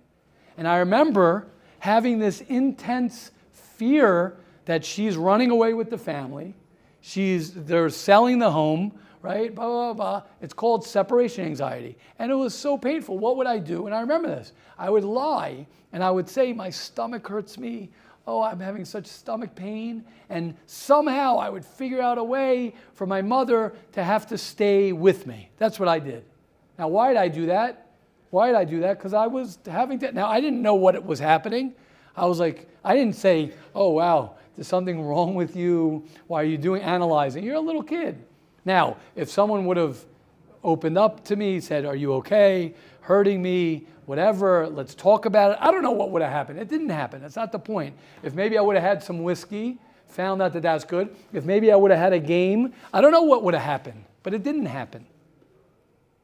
[0.56, 1.46] And I remember
[1.80, 3.32] having this intense
[3.80, 6.54] fear that she's running away with the family.
[7.00, 9.54] She's, they're selling the home, right?
[9.54, 10.22] Blah, blah, blah.
[10.42, 11.96] It's called separation anxiety.
[12.18, 13.18] And it was so painful.
[13.18, 13.86] What would I do?
[13.86, 14.52] And I remember this.
[14.78, 17.88] I would lie and I would say, My stomach hurts me.
[18.26, 20.04] Oh, I'm having such stomach pain.
[20.28, 24.92] And somehow I would figure out a way for my mother to have to stay
[24.92, 25.48] with me.
[25.56, 26.22] That's what I did.
[26.78, 27.92] Now, why did I do that?
[28.28, 28.98] Why did I do that?
[28.98, 30.12] Because I was having to.
[30.12, 31.74] Now, I didn't know what it was happening.
[32.16, 36.04] I was like, I didn't say, oh, wow, there's something wrong with you.
[36.26, 37.44] Why are you doing analyzing?
[37.44, 38.22] You're a little kid.
[38.64, 40.04] Now, if someone would have
[40.62, 42.74] opened up to me, said, Are you okay?
[43.00, 45.58] Hurting me, whatever, let's talk about it.
[45.60, 46.58] I don't know what would have happened.
[46.58, 47.22] It didn't happen.
[47.22, 47.96] That's not the point.
[48.22, 51.72] If maybe I would have had some whiskey, found out that that's good, if maybe
[51.72, 54.42] I would have had a game, I don't know what would have happened, but it
[54.42, 55.06] didn't happen.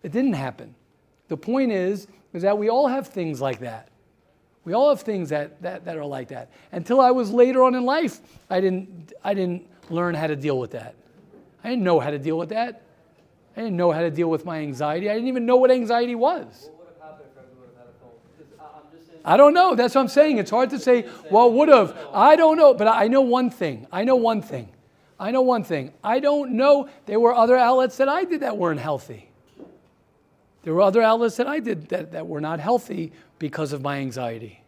[0.03, 0.75] It didn't happen.
[1.29, 3.88] The point is, is that we all have things like that.
[4.67, 6.51] We all have things that, that, that are like that.
[6.73, 10.59] Until I was later on in life, I didn't, I didn't learn how to deal
[10.59, 10.97] with that.
[11.63, 12.83] I didn't know how to deal with that.
[13.57, 15.09] I didn't know how to deal with my anxiety.
[15.09, 16.69] I didn't even know what anxiety was.
[16.75, 18.59] What would have happened if everyone had a phone?
[18.61, 19.21] I- I'm just saying.
[19.25, 19.77] I don't know.
[19.77, 20.39] That's what I'm saying.
[20.39, 21.97] It's hard to say, well, would have.
[22.13, 22.75] I don't know.
[22.75, 23.87] But I know one thing.
[23.93, 24.69] I know one thing.
[25.19, 25.93] I know one thing.
[26.03, 26.89] I don't know.
[27.07, 29.26] There were other outlets that I did that weren't healthy.
[30.67, 33.99] There were other outlets that I did that, that were not healthy because of my
[33.99, 34.65] anxiety.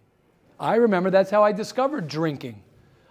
[0.60, 2.62] I remember that's how I discovered drinking.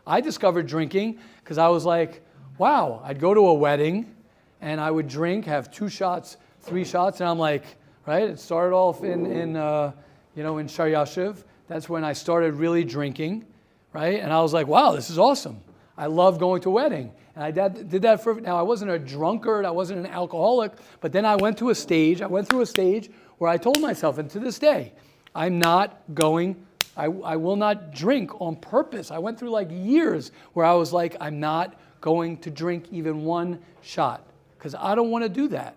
[0.05, 2.21] I discovered drinking because I was like,
[2.57, 4.15] wow, I'd go to a wedding
[4.61, 7.65] and I would drink, have two shots, three shots, and I'm like,
[8.05, 8.23] right?
[8.23, 9.91] It started off in, in uh,
[10.33, 11.43] you know, in Shor Yoshuv.
[11.67, 13.47] That's when I started really drinking,
[13.91, 14.21] right?
[14.21, 15.59] And I was like, wow, this is awesome.
[15.97, 17.11] I love going to a wedding.
[17.37, 20.71] And I did, did that for, now I wasn't a drunkard, I wasn't an alcoholic,
[21.01, 23.79] but then I went to a stage, I went through a stage where I told
[23.79, 24.93] myself, and to this day,
[25.35, 29.11] I'm not going, I, I will not drink on purpose.
[29.11, 33.23] I went through like years where I was like, I'm not going to drink even
[33.23, 34.25] one shot
[34.57, 35.75] because I don't want to do that.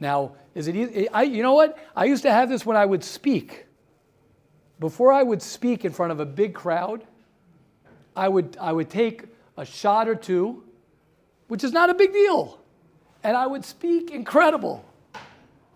[0.00, 1.08] Now, is it easy?
[1.10, 1.78] I, you know what?
[1.94, 3.66] I used to have this when I would speak.
[4.80, 7.04] Before I would speak in front of a big crowd,
[8.16, 9.26] I would, I would take
[9.56, 10.64] a shot or two,
[11.50, 12.60] which is not a big deal,
[13.24, 14.84] and I would speak incredible.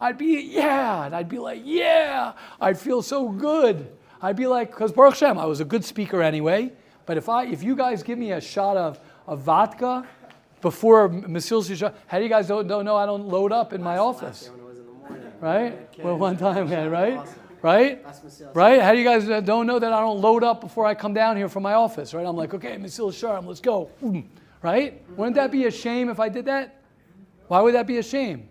[0.00, 3.90] I'd be, yeah, and I'd be like, yeah, I'd feel so good.
[4.22, 6.72] I'd be like, because Baruch Shem, I was a good speaker anyway,
[7.06, 10.06] but if, I, if you guys give me a shot of, of vodka
[10.60, 13.82] before Masil shot, how do you guys don't, don't know I don't load up in
[13.82, 14.50] my office?
[14.50, 15.32] When it was in the morning.
[15.40, 15.98] right?
[15.98, 17.20] Well, one time, yeah, right?
[17.62, 18.04] right?
[18.04, 18.80] That's Right?
[18.80, 21.36] How do you guys don't know that I don't load up before I come down
[21.36, 22.24] here from my office, right?
[22.24, 23.90] I'm like, okay, Mesilas Yesharim, let's go.
[24.64, 25.04] Right?
[25.18, 26.80] Wouldn't that be a shame if I did that?
[27.48, 28.48] Why would that be a shame?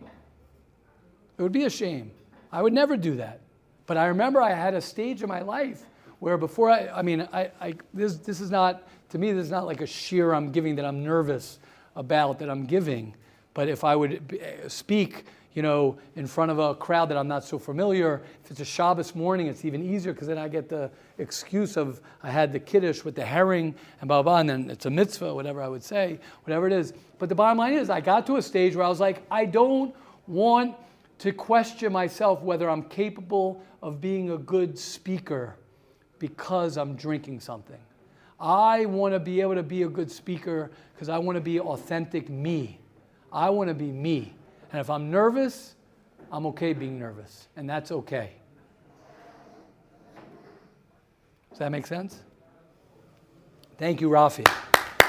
[1.40, 2.12] It would be a shame.
[2.52, 3.42] I would never do that.
[3.88, 5.88] But I remember I had a stage in my life
[6.20, 9.50] where before I, I mean, I, I this, this is not, to me, this is
[9.50, 11.58] not like a shiur I'm giving that I'm nervous
[11.96, 13.16] about that I'm giving.
[13.56, 17.44] But if I would speak, you know, in front of a crowd that I'm not
[17.44, 20.90] so familiar, if it's a Shabbos morning, it's even easier because then I get the
[21.18, 24.86] excuse of I had the kiddush with the herring and blah, blah, and then it's
[24.86, 26.94] a mitzvah, whatever I would say, whatever it is.
[27.20, 29.46] But the bottom line is, I got to a stage where I was like, I
[29.46, 29.96] don't
[30.28, 30.76] want
[31.20, 35.56] to question myself whether I'm capable of being a good speaker
[36.20, 37.80] because I'm drinking something.
[38.40, 41.60] I want to be able to be a good speaker because I want to be
[41.60, 42.80] authentic me.
[43.32, 44.34] I want to be me.
[44.74, 45.76] And if I'm nervous,
[46.32, 48.32] I'm okay being nervous, and that's okay.
[51.52, 52.24] Does that make sense?
[53.78, 54.48] Thank you, Rafi.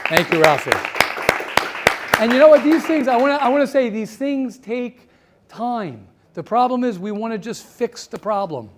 [0.09, 2.21] Thank you, Rafi.
[2.21, 2.63] And you know what?
[2.63, 5.09] These things, I want to I want to say, these things take
[5.49, 6.09] time.
[6.35, 8.69] The problem is we want to just fix the problem.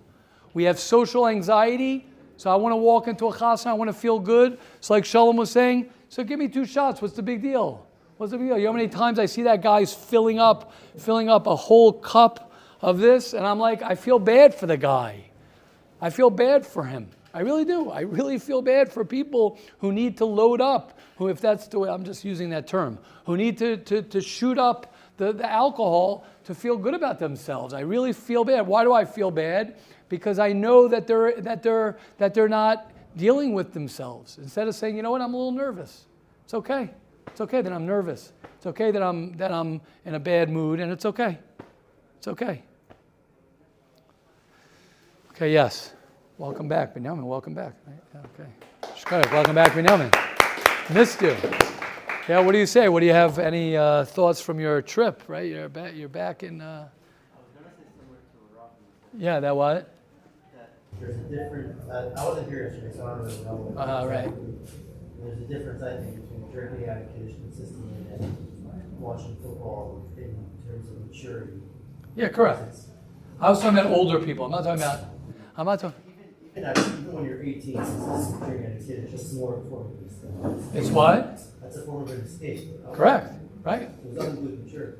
[0.53, 3.93] We have social anxiety, so I want to walk into a chasna, I want to
[3.93, 4.57] feel good.
[4.77, 7.01] It's like Shalom was saying, so give me two shots.
[7.01, 7.86] What's the big deal?
[8.17, 8.57] What's the deal?
[8.57, 11.93] You know how many times I see that guy's filling up, filling up a whole
[11.93, 12.51] cup
[12.81, 15.25] of this, and I'm like, I feel bad for the guy.
[16.01, 17.09] I feel bad for him.
[17.33, 17.91] I really do.
[17.91, 21.77] I really feel bad for people who need to load up, who, if that's the
[21.77, 25.47] way, I'm just using that term, who need to, to, to shoot up the, the
[25.47, 27.73] alcohol to feel good about themselves.
[27.73, 28.65] I really feel bad.
[28.65, 29.75] Why do I feel bad?
[30.09, 34.39] Because I know that they're, that they're, that they're not dealing with themselves.
[34.39, 36.07] Instead of saying, you know what, I'm a little nervous.
[36.45, 36.89] It's okay.
[37.27, 38.33] It's okay that I'm nervous.
[38.55, 41.37] It's okay that I'm, that I'm in a bad mood, and it's okay.
[42.17, 42.63] It's okay.
[45.31, 45.93] Okay, yes.
[46.37, 47.25] Welcome back, Benjamin.
[47.25, 47.73] Welcome back.
[48.15, 48.49] Okay.
[48.95, 50.11] Shkoyach, welcome back, Benjamin.
[50.91, 51.35] Missed you.
[52.27, 52.89] Yeah, what do you say?
[52.89, 53.39] What do you have?
[53.39, 55.23] Any uh, thoughts from your trip?
[55.27, 55.95] Right, you're back.
[55.95, 56.61] You're back in.
[56.61, 56.89] Uh,
[59.17, 59.93] yeah, that what?
[60.99, 63.79] There's a difference, I, I wasn't here yesterday, so I don't really know.
[63.79, 64.33] Uh, right.
[65.19, 70.35] There's a difference, I think, between drinking out of Kiddush consistently and watching football in
[70.65, 71.61] terms of maturity.
[72.15, 72.77] Yeah, correct.
[73.39, 74.45] I was talking about older people.
[74.45, 74.99] I'm not talking about.
[75.55, 76.01] I'm not talking.
[76.55, 79.57] Even, even uh, when you're eighteen, it's just drinking out of Kiddush, it's more a
[79.57, 80.75] of.
[80.75, 81.39] It's what?
[81.61, 82.69] That's a form of an escape.
[82.93, 83.33] Correct.
[83.63, 83.89] Right.
[84.03, 84.97] There's nothing to do maturity.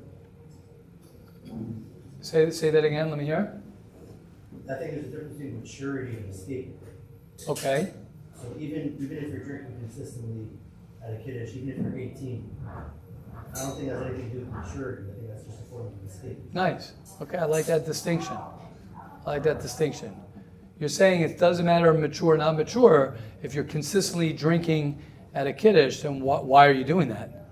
[2.22, 3.10] Say say that again.
[3.10, 3.62] Let me hear.
[4.70, 6.76] I think there's a difference between maturity and escape.
[7.48, 7.94] Okay.
[8.42, 10.48] So even, even if you're drinking consistently
[11.04, 12.56] at a Kiddush, even if you're eighteen,
[13.56, 15.88] I don't think that's anything to do with maturity, I think that's just a form
[15.88, 16.38] of escape.
[16.54, 16.94] Nice.
[17.22, 18.38] Okay, I like that distinction.
[19.26, 20.16] I like that distinction.
[20.80, 23.16] You're saying it doesn't matter mature or not mature.
[23.42, 25.02] If you're consistently drinking
[25.34, 27.46] at a kiddush, then wh- why are you doing that?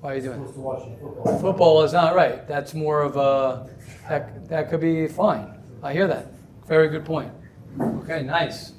[0.00, 0.52] Why are you doing it?
[0.52, 1.38] To watching football.
[1.40, 2.46] Football is not right.
[2.46, 3.68] That's more of a
[4.08, 5.58] that that could be fine.
[5.82, 6.32] I hear that.
[6.66, 7.32] Very good point.
[7.80, 8.73] Okay, nice.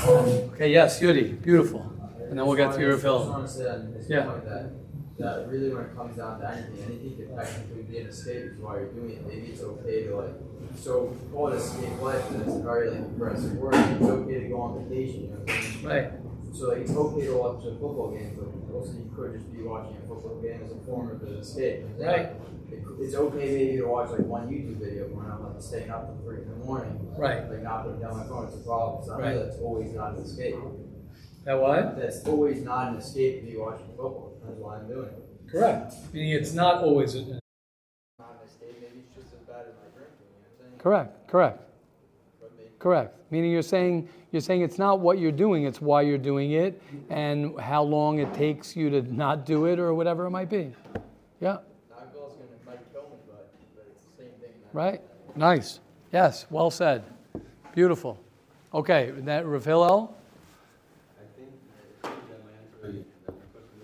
[0.00, 1.90] Okay, yes, Yudi, beautiful.
[2.28, 3.28] And then we'll get to your film.
[3.30, 4.26] want to say on this Yeah.
[4.44, 4.70] that,
[5.18, 8.78] that really when it comes down to anything, anything could technically be an escape why
[8.78, 9.26] you're doing it.
[9.26, 10.34] Maybe it's okay to like,
[10.76, 13.74] so call it escape life, and it's a very like aggressive word.
[13.74, 15.84] It's okay to go on vacation, you know what I mean?
[15.86, 16.12] Right.
[16.54, 19.62] So like, it's okay to watch a football game, but also you could just be
[19.62, 21.84] watching a football game as a form of an escape.
[21.98, 22.30] Right.
[22.98, 26.06] It- It's okay maybe to watch like one YouTube video when I'm like staying up
[26.06, 27.12] till three in the morning.
[27.16, 27.48] Right.
[27.50, 29.04] Like not putting down my phone, it's a problem.
[29.04, 29.34] So I Right.
[29.34, 30.54] know that's always not an escape.
[31.44, 31.96] That what?
[31.98, 34.32] That's always not an escape to be watching football.
[34.44, 35.48] That's why I'm doing it.
[35.50, 35.94] Correct.
[36.12, 37.14] Meaning it's not always.
[37.14, 37.38] A, Not an
[38.46, 40.24] escape, maybe it's just as bad as my drinking.
[40.24, 40.78] You know what I'm saying?
[40.78, 41.28] correct.
[41.28, 41.60] Correct.
[42.78, 43.16] Correct.
[43.30, 46.80] Meaning you're saying you're saying it's not what you're doing, it's why you're doing it
[47.08, 50.72] and how long it takes you to not do it or whatever it might be.
[51.40, 51.58] Yeah.
[51.96, 54.50] alcohol's gonna might kill me, but, but it's the same thing.
[54.60, 54.63] man.
[54.74, 55.00] Right?
[55.36, 55.78] Nice.
[56.12, 57.04] Yes, well said.
[57.76, 58.18] Beautiful.
[58.74, 60.16] Okay, that Rav Hillel?
[61.16, 61.48] I think
[62.02, 63.04] I think that my answer,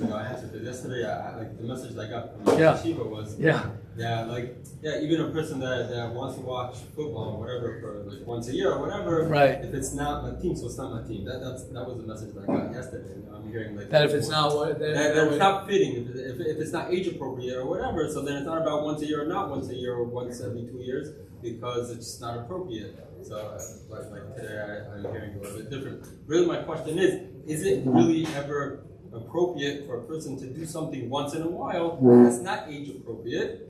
[0.01, 1.05] you know, I answered it yesterday.
[1.07, 2.81] I, I, like the message I got from Yeah.
[2.81, 3.67] Shiva was, Yeah.
[3.97, 8.11] yeah, like yeah, even a person that, that wants to watch football or whatever for
[8.11, 9.63] like once a year or whatever, Right.
[9.63, 11.25] If it's not my team, so it's not my team.
[11.25, 13.15] That that's that was the message that I got yesterday.
[13.17, 15.67] You know, I'm hearing like That if it's not what that, that, that it's not
[15.69, 18.85] fitting, if, if, if it's not age appropriate or whatever, so then it's not about
[18.85, 22.07] once a year or not once a year or once every two years because it's
[22.07, 22.97] just not appropriate.
[23.23, 26.07] So, uh, like, like today, I, I'm hearing a little bit different.
[26.27, 31.09] Really, my question is: Is it really ever appropriate for a person to do something
[31.11, 32.25] once in a while mm-hmm.
[32.25, 33.67] that's not age appropriate?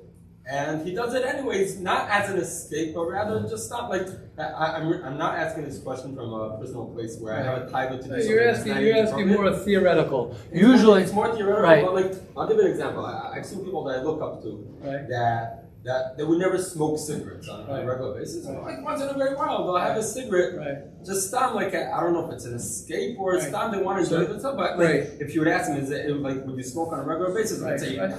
[0.50, 4.78] And he does it anyways, not as an escape, but rather just not like I,
[4.78, 7.98] I'm, I'm not asking this question from a personal place where I have a title
[7.98, 8.28] to do something.
[8.28, 9.52] You're asking, you're asking appropriate.
[9.52, 10.36] more theoretical.
[10.50, 11.84] It's more- Usually, it's more theoretical, Right.
[11.84, 13.06] but like I'll give you an example.
[13.06, 15.08] I, I've seen people that I look up to Right.
[15.08, 17.82] that that they would never smoke cigarettes on, Right.
[17.82, 18.44] a regular basis.
[18.46, 20.56] Like once in a great while, they'll have a cigarette.
[20.56, 21.04] Right.
[21.04, 21.54] Just stop.
[21.54, 23.52] Like I don't know if it's an escape or it's Right.
[23.52, 23.72] not.
[23.72, 24.56] They want to enjoy themselves.
[24.58, 25.08] But like, Right.
[25.20, 27.60] if you would ask them, is it like would you smoke on a regular basis?
[27.60, 27.72] Right.
[27.74, 28.10] I'd say Right.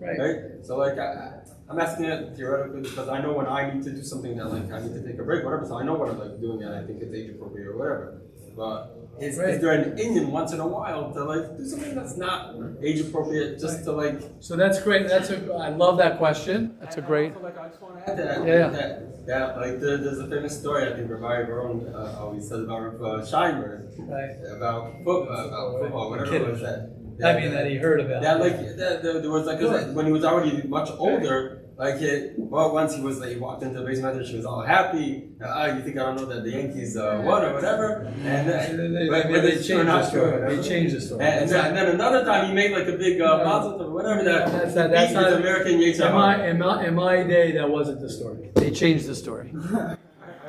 [0.00, 0.18] Right.
[0.18, 0.18] Right.
[0.18, 0.66] Right.
[0.66, 4.02] So like I, I'm asking it theoretically because I know when I need to do
[4.02, 5.64] something that like I need to take a break, whatever.
[5.66, 8.20] So I know what I'm like doing, and I think it's age appropriate or whatever.
[8.56, 9.50] But is, Right.
[9.50, 13.00] is there an inyan once in a while to like do something that's not age
[13.00, 14.20] appropriate just to like?
[14.40, 15.08] so that's great.
[15.08, 16.76] That's a, I love that question.
[16.80, 17.32] That's a And great.
[17.32, 18.46] Also, like, I just want to add that.
[18.46, 18.68] Yeah.
[18.68, 22.60] That, that like there, there's a famous story I think Rabbi Baron uh, always says
[22.64, 24.36] about uh, Scheinberg Right.
[24.56, 26.90] about foot, uh, about football, whatever it was that.
[27.24, 28.22] I mean, that he heard about.
[28.22, 32.34] That like that, there, was like 'cause when he was already much older, like it.
[32.38, 35.28] Well, once he was like he walked into the basement, and she was all happy.
[35.44, 38.12] Ah, you think I don't know that the Yankees uh, won or whatever?
[38.24, 40.56] And uh, but- they, they changed the story.
[40.56, 41.24] They changed the story.
[41.24, 43.90] And, and, then, and then another time he made like a big uh, mazel or
[43.90, 47.52] whatever that That's not- that's not- American Yates In my, in, my, in my day,
[47.52, 48.50] that wasn't the story.
[48.54, 49.52] They changed the story.
[49.54, 49.96] I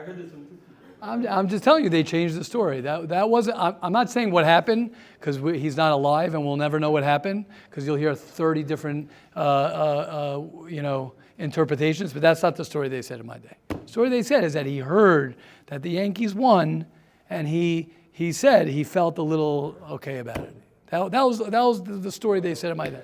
[0.06, 0.58] heard this from two
[1.06, 2.82] I'm, I'm just telling you, they changed the story.
[2.82, 6.80] That, that wasn't, I'm, not saying what happened, because he's not alive and we'll never
[6.80, 9.42] know what happened, because you'll hear 30 different, uh, uh,
[10.64, 13.56] uh, you know, interpretations, but that's not the story they said in my day.
[13.68, 15.36] The story they said is that he heard
[15.68, 16.86] that the Yankees won,
[17.30, 20.56] and he, he said he felt a little okay about it.
[20.88, 23.02] That, that, was, that was the story they said in my day.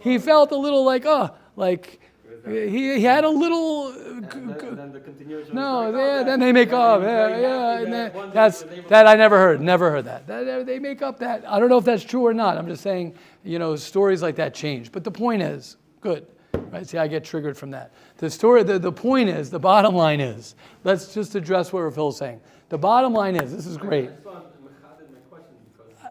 [0.00, 2.00] He felt a little like, oh, like,
[2.46, 6.20] he, he had a little, uh, And then, then the continuation no, was like, yeah,
[6.20, 7.02] oh, then they make up.
[7.02, 9.60] Yeah, yeah, and that that, that's day the neighbor- that I never heard.
[9.60, 10.26] Never heard that.
[10.26, 10.66] that.
[10.66, 11.48] They make up that.
[11.48, 12.58] I don't know if that's true or not.
[12.58, 13.14] I'm just saying,
[13.44, 14.90] you know, stories like that change.
[14.90, 16.26] But the point is, good.
[16.54, 16.86] Right?
[16.86, 17.92] See, I get triggered from that.
[18.16, 18.62] The story.
[18.62, 20.54] The, the point is, the bottom line is.
[20.84, 22.40] Let's just address what Phil's saying.
[22.70, 24.08] The bottom line is, this is great.
[24.08, 25.54] I just want to mechanic my question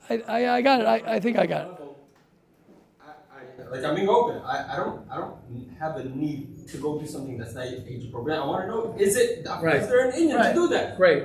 [0.07, 0.85] because I, I, I got it.
[0.85, 1.80] I, I think I got it.
[3.71, 4.41] I, I, like I'm being open.
[4.43, 8.05] I, I don't I don't have a need to go do something that's not age
[8.05, 8.41] appropriate.
[8.41, 9.77] I want to know is it Right.
[9.77, 10.49] is there an inyan Right.
[10.49, 10.97] to do that?
[10.97, 11.23] Great,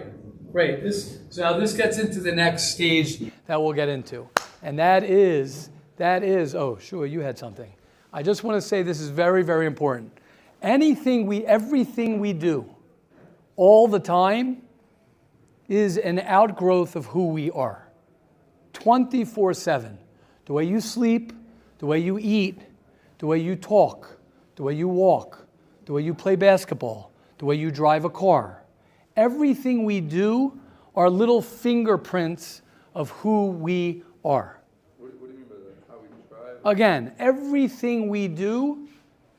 [0.52, 0.82] great.
[0.82, 4.28] This so now this gets into the next stage that we'll get into,
[4.62, 7.72] and that is that is oh sure you had something.
[8.12, 10.12] I just want to say this is very very important.
[10.62, 12.64] Anything we everything we do,
[13.56, 14.62] all the time,
[15.68, 17.82] is an outgrowth of who we are.
[18.72, 19.98] 24 7.
[20.46, 21.32] The way you sleep,
[21.78, 22.60] the way you eat,
[23.18, 24.18] the way you talk,
[24.56, 25.46] the way you walk,
[25.84, 28.62] the way you play basketball, the way you drive a car.
[29.16, 30.58] Everything we do
[30.94, 32.62] are little fingerprints
[32.94, 34.58] of who we are.
[34.98, 35.74] What, what do you mean by that?
[35.88, 36.58] How we describe?
[36.64, 38.88] Again, everything we do,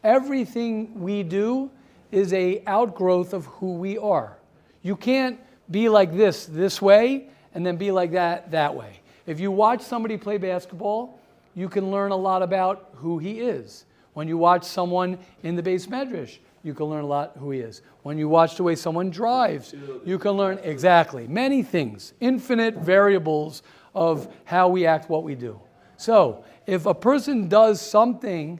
[0.04, 1.72] everything we do
[2.12, 4.38] is a outgrowth of who we are.
[4.82, 9.02] You can't be like this this way and then be like that that way.
[9.26, 11.17] If you watch somebody play basketball,
[11.58, 13.86] you can learn a lot about who he is.
[14.14, 17.62] When you watch someone in the beis medrash, you can learn a lot who he
[17.62, 17.82] is.
[18.04, 19.74] When you watch the way someone drives,
[20.06, 23.64] you can learn exactly many things, infinite variables
[23.96, 25.60] of how we act, what we do.
[25.98, 28.60] So, if a person does something,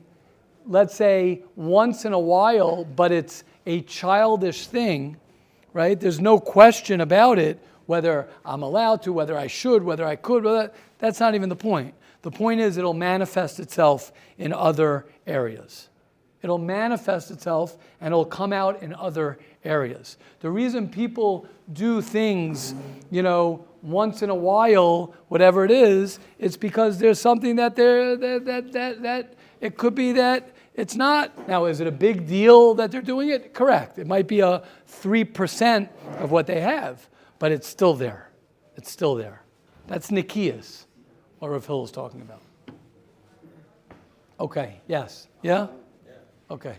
[0.66, 5.18] let's say once in a while, but it's a childish thing,
[5.72, 6.00] right?
[6.00, 10.44] There's no question about it whether I'm allowed to, whether I should, whether I could.
[10.44, 11.94] Whether, that's not even the point.
[12.22, 15.90] The point is it'll manifest itself in other areas.
[16.42, 20.18] It'll manifest itself and it'll come out in other areas.
[20.40, 22.74] The reason people do things,
[23.12, 28.16] you know, once in a while, whatever it is, it's because there's something that they're
[28.16, 31.48] that that that, that it could be that it's not.
[31.48, 33.54] Now, is it a big deal that they're doing it?
[33.54, 33.98] Correct.
[33.98, 35.90] It might be a three percent
[36.20, 37.08] of what they have,
[37.40, 38.30] but it's still there.
[38.76, 39.42] It's still there.
[39.88, 40.86] That's Nikias,
[41.40, 42.42] what Rav Hill is talking about.
[44.40, 45.28] Okay, yes.
[45.42, 45.68] Yeah?
[46.50, 46.76] Okay.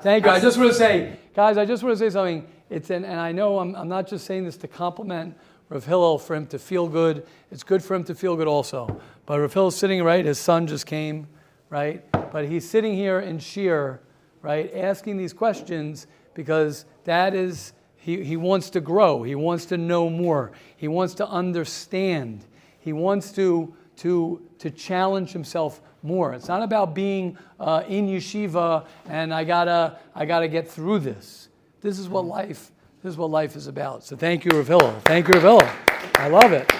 [0.00, 0.30] Thank you.
[0.30, 2.46] I just want to say, guys, I just want to say something.
[2.70, 5.36] It's an, and I know I'm, I'm not just saying this to compliment
[5.68, 7.26] Rav Hillel for him to feel good.
[7.50, 9.00] It's good for him to feel good also.
[9.26, 11.28] But Rav Hillel's sitting right, his son just came,
[11.70, 12.04] right?
[12.32, 13.98] But he's sitting here in shiur,
[14.40, 19.22] right, asking these questions because that is, he, he wants to grow.
[19.22, 20.52] He wants to know more.
[20.76, 22.44] He wants to understand.
[22.78, 26.32] He wants to, to, to challenge himself more.
[26.34, 31.48] It's not about being uh, in yeshiva and I gotta, I gotta get through this.
[31.80, 32.70] This is what life,
[33.02, 34.04] this is what life is about.
[34.04, 34.92] So thank you, Rav Hillel.
[35.04, 35.70] Thank you, Rav Hillel.
[36.16, 36.70] I love it.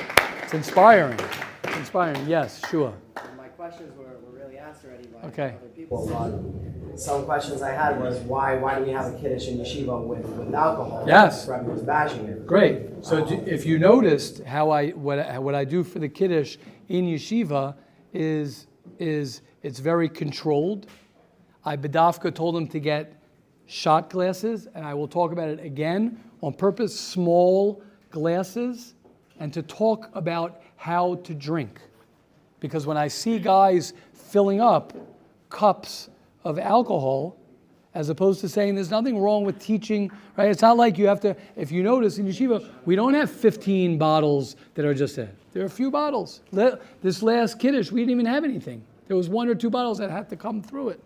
[0.43, 1.19] It's inspiring.
[1.65, 2.27] It's inspiring.
[2.27, 2.93] Yes, Shua.
[3.37, 4.32] My questions were, were
[4.73, 5.55] asked already by Okay.
[5.59, 6.07] other people.
[6.89, 10.05] But some questions I had was why why do we have a kiddush in yeshiva
[10.05, 11.05] with, with alcohol?
[11.07, 11.49] Yes.
[11.49, 12.47] Rebbe was bashing it.
[12.47, 13.05] Great.
[13.05, 16.57] So do- if you noticed how I what I- what I do for the kiddush
[16.89, 17.75] in yeshiva
[18.13, 18.67] is
[18.99, 20.87] is it's very controlled.
[21.65, 23.13] I bedavka told him to get
[23.67, 26.99] shot glasses, and I will talk about it again on purpose.
[26.99, 28.95] Small glasses,
[29.41, 31.81] and to talk about how to drink,
[32.61, 33.95] because when I see guys
[34.33, 34.95] filling up
[35.51, 36.09] cups
[36.43, 37.37] of alcohol
[37.95, 40.49] as opposed to saying there's nothing wrong with teaching, right?
[40.49, 43.99] It's not like you have to, if you notice in yeshiva, we don't have 15
[43.99, 45.31] bottles that are just there.
[45.53, 46.41] There are a few bottles.
[47.03, 48.83] This last kiddush, we didn't even have anything.
[49.09, 51.01] There was one or two bottles that had to come through it.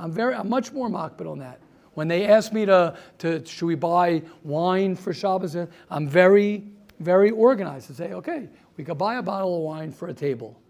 [0.00, 1.60] I'm very, I'm much more makpid on that.
[1.94, 5.56] When they ask me to, to, should we buy wine for Shabbos,
[5.88, 6.64] I'm very,
[6.98, 10.60] very organized to say, okay, we could buy a bottle of wine for a table.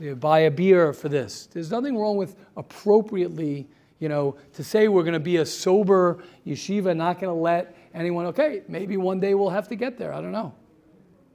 [0.00, 1.46] You buy a beer for this.
[1.46, 3.66] There's nothing wrong with appropriately,
[3.98, 7.76] you know, to say we're going to be a sober yeshiva, not going to let
[7.94, 10.12] anyone, okay, maybe one day we'll have to get there.
[10.12, 10.54] I don't know.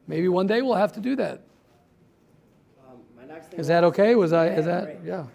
[0.07, 1.41] Maybe one day we'll have to do that.
[2.87, 4.15] Um, my next thing Is that okay?
[4.15, 5.25] Was I, is that, yeah.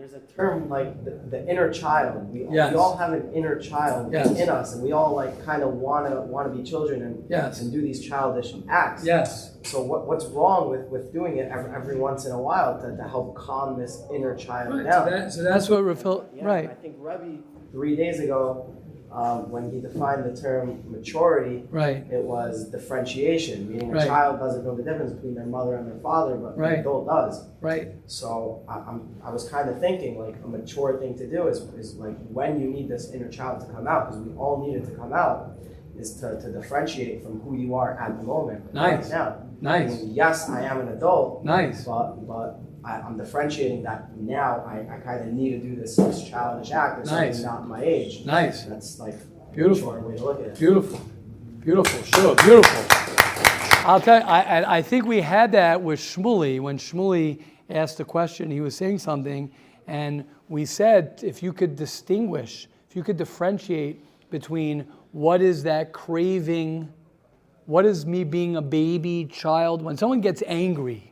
[0.00, 2.32] There's a term like the, the inner child.
[2.32, 2.72] We, Yes.
[2.72, 4.30] we all have an inner child Yes.
[4.40, 7.60] in us, and we all like kind of wanna wanna be children and Yes.
[7.60, 9.04] and do these childish acts.
[9.04, 9.58] Yes.
[9.64, 12.96] So what, what's wrong with, with doing it every, every once in a while to,
[12.96, 15.04] to help calm this inner child Right, down?
[15.04, 16.70] so, that, so that's what Rafil, Yeah, right.
[16.70, 18.74] I think Rebbe three days ago,
[19.12, 22.06] um, when he defined the term maturity, Right.
[22.10, 24.04] it was differentiation, meaning Right.
[24.04, 26.74] a child doesn't know the difference between their mother and their father, but Right.
[26.74, 27.48] an adult does.
[27.60, 27.92] Right.
[28.06, 31.58] So I, I'm, I was kind of thinking like a mature thing to do is,
[31.78, 34.76] is like when you need this inner child to come out, because we all need
[34.76, 35.56] it to come out,
[35.98, 38.72] is to, to differentiate from who you are at the moment.
[38.72, 39.04] Nice.
[39.04, 39.36] Right now.
[39.60, 39.92] Nice.
[39.92, 41.44] I mean, yes, I am an adult.
[41.44, 41.84] Nice.
[41.84, 45.96] But but I, I'm differentiating that now I, I kind of need to do this,
[45.96, 47.00] this childish act.
[47.00, 47.42] It's Nice.
[47.42, 48.24] not my age.
[48.24, 48.64] Nice.
[48.64, 49.14] That's like
[49.54, 49.92] Beautiful.
[50.00, 50.58] way to look at it.
[50.58, 51.00] Beautiful,
[51.60, 52.84] beautiful, sure, beautiful.
[53.84, 57.98] I'll tell you, I, I, I think we had that with Shmuley when Shmuley asked
[58.00, 58.50] a question.
[58.50, 59.50] He was saying something,
[59.86, 65.92] and we said if you could distinguish, if you could differentiate between what is that
[65.92, 66.92] craving,
[67.66, 69.82] what is me being a baby child.
[69.82, 71.09] When someone gets angry,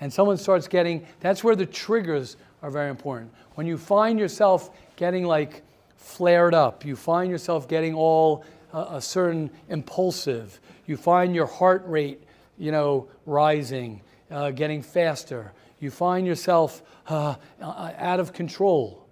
[0.00, 3.32] and someone starts getting that's where the triggers are very important.
[3.54, 5.62] When you find yourself getting like
[5.96, 11.82] flared up you find yourself getting all uh, a certain impulsive you find your heart
[11.86, 12.22] rate
[12.58, 19.06] you know rising uh, getting faster you find yourself uh, uh, out of control.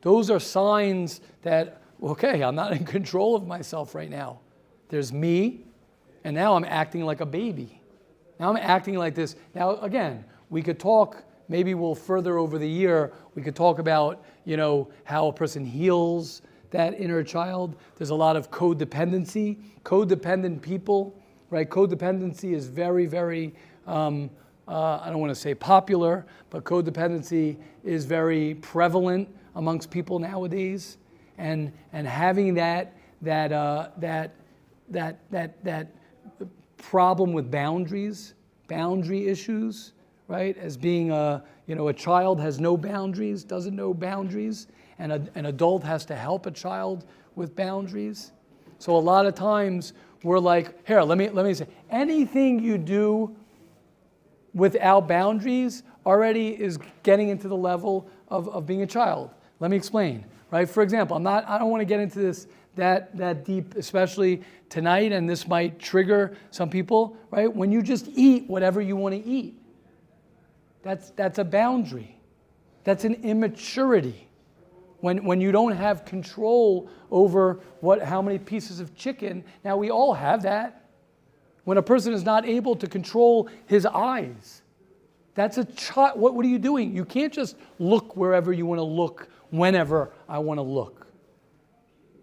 [0.00, 4.40] Those are signs that okay i'm not in control of myself right now.
[4.88, 5.64] There's me
[6.24, 7.77] and now i'm acting like a baby
[8.38, 9.36] now I'm acting like this.
[9.54, 14.24] Now, again, we could talk, maybe we'll further over the year, we could talk about,
[14.44, 17.76] you know, how a person heals that inner child.
[17.96, 19.58] There's a lot of codependency.
[19.84, 21.14] Codependent people,
[21.50, 21.68] right?
[21.68, 23.54] Codependency is very, very,
[23.86, 24.30] um,
[24.66, 30.98] uh, I don't want to say popular, but codependency is very prevalent amongst people nowadays.
[31.38, 34.34] And, and having that, that, uh, that,
[34.90, 35.88] that, that, that
[36.78, 38.34] problem with boundaries,
[38.68, 39.92] boundary issues,
[40.28, 40.56] right?
[40.56, 44.68] As being a, you know, a child has no boundaries, doesn't know boundaries,
[44.98, 47.04] and a, an adult has to help a child
[47.34, 48.32] with boundaries.
[48.78, 52.78] So a lot of times we're like, here, let me, let me say, anything you
[52.78, 53.34] do
[54.54, 59.30] without boundaries already is getting into the level of, of being a child.
[59.60, 60.68] Let me explain, right?
[60.68, 62.46] For example, I'm not, I don't want to get into this
[62.78, 67.54] that, that deep, especially tonight, and this might trigger some people, right?
[67.54, 69.60] When you just eat whatever you want to eat,
[70.82, 72.16] that's, that's a boundary.
[72.84, 74.28] That's an immaturity.
[75.00, 79.90] When, when you don't have control over what, how many pieces of chicken, now we
[79.90, 80.88] all have that.
[81.64, 84.62] When a person is not able to control his eyes,
[85.34, 86.18] that's a child.
[86.18, 86.96] What, what are you doing?
[86.96, 90.97] You can't just look wherever you want to look, whenever I want to look.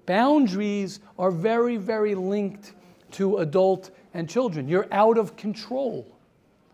[0.05, 2.73] Boundaries are very, very linked
[3.11, 4.67] to adult and children.
[4.67, 6.07] You're out of control.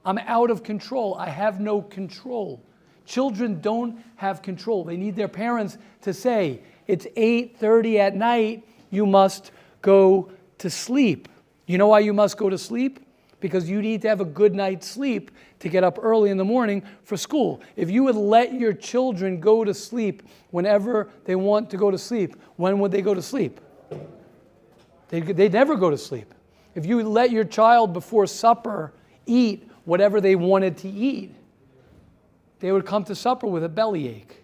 [0.05, 1.15] I'm out of control.
[1.15, 2.61] I have no control.
[3.05, 4.83] Children don't have control.
[4.83, 9.51] They need their parents to say, "It's 8:30 at night, you must
[9.81, 10.29] go
[10.59, 11.27] to sleep."
[11.67, 12.99] You know why you must go to sleep?
[13.41, 16.45] Because you need to have a good night's sleep to get up early in the
[16.45, 17.61] morning for school.
[17.75, 21.97] If you would let your children go to sleep whenever they want to go to
[21.97, 23.59] sleep, when would they go to sleep?
[25.09, 26.33] They, they never go to sleep.
[26.73, 28.93] If you let your child before supper
[29.25, 31.35] eat whatever they wanted to eat,
[32.59, 34.43] they would come to supper with a bellyache.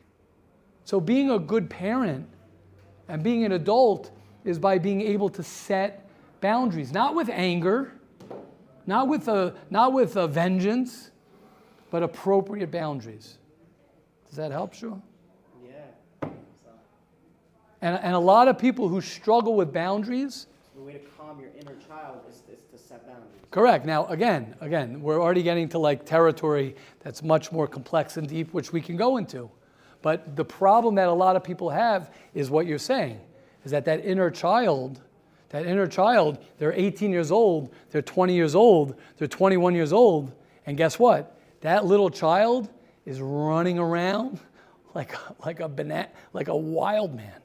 [0.83, 2.27] So, being a good parent
[3.07, 4.11] and being an adult
[4.43, 6.09] is by being able to set
[6.41, 7.93] boundaries, not with anger,
[8.87, 11.11] not with a, not with a vengeance,
[11.91, 13.37] but appropriate boundaries.
[14.27, 14.99] Does that help, Shua?
[15.63, 16.29] Yeah.
[17.81, 21.49] And, and a lot of people who struggle with boundaries, the way to calm your
[21.59, 23.41] inner child is, is to set boundaries.
[23.51, 23.85] correct.
[23.85, 28.53] Now, again, again, we're already getting to like territory that's much more complex and deep,
[28.53, 29.49] which we can go into.
[30.01, 33.19] But the problem that a lot of people have is what you're saying,
[33.65, 35.01] is that that inner child,
[35.49, 40.33] that inner child, they're 18 years old, they're 20 years old, they're 21 years old,
[40.65, 41.39] and guess what?
[41.61, 42.69] That little child
[43.05, 44.39] is running around
[44.93, 47.41] like, like, a, bana- like a wild man.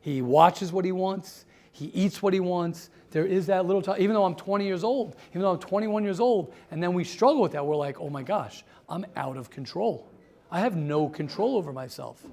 [0.00, 1.44] He watches what he wants.
[1.72, 2.90] He eats what he wants.
[3.10, 6.04] There is that little child, even though I'm 20 years old, even though I'm 21
[6.04, 7.64] years old, and then we struggle with that.
[7.64, 10.08] We're like, oh my gosh, I'm out of control.
[10.50, 12.24] I have no control over myself.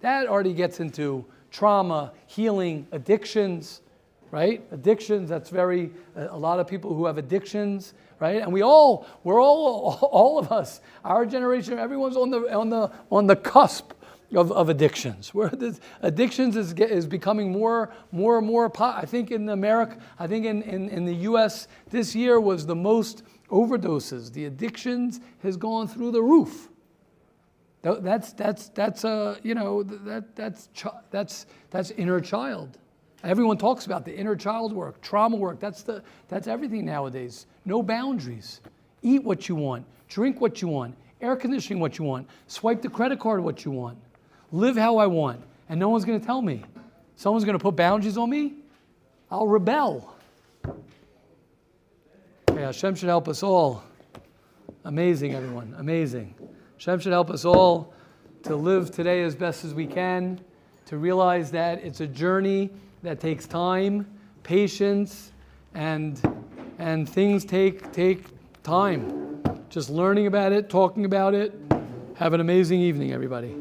[0.00, 3.82] That already gets into trauma, healing, addictions,
[4.32, 4.62] right?
[4.72, 8.40] Addictions, that's very, a lot of people who have addictions, right?
[8.40, 12.90] And we all, we're all, all of us, our generation, everyone's on the, on the,
[13.10, 13.92] on the cusp
[14.34, 15.34] of, of addictions.
[15.34, 19.98] Where this, addictions is, is becoming more, more and more, po- I think in America,
[20.18, 24.32] I think in, in, in the US, this year was the most overdoses.
[24.32, 26.70] The addictions has gone through the roof.
[27.82, 30.68] That's that's that's uh, you know that that's
[31.10, 32.78] that's that's inner child.
[33.24, 35.58] Everyone talks about the inner child work, trauma work.
[35.58, 37.46] That's the that's everything nowadays.
[37.64, 38.60] No boundaries.
[39.02, 42.88] Eat what you want, drink what you want, air conditioning what you want, swipe the
[42.88, 43.98] credit card what you want,
[44.52, 46.62] live how I want, and no one's going to tell me.
[47.16, 48.54] Someone's going to put boundaries on me.
[49.28, 50.14] I'll rebel.
[52.48, 53.82] Yeah, Hashem should help us all.
[54.84, 55.74] Amazing, everyone.
[55.78, 56.34] Amazing.
[56.84, 57.94] Hashem should help us all
[58.42, 60.40] to live today as best as we can,
[60.86, 62.70] to realize that it's a journey
[63.04, 64.04] that takes time,
[64.42, 65.30] patience,
[65.74, 66.20] and,
[66.80, 68.24] and things take, take
[68.64, 69.40] time.
[69.68, 71.54] Just learning about it, talking about it.
[72.16, 73.54] Have an amazing evening, everybody.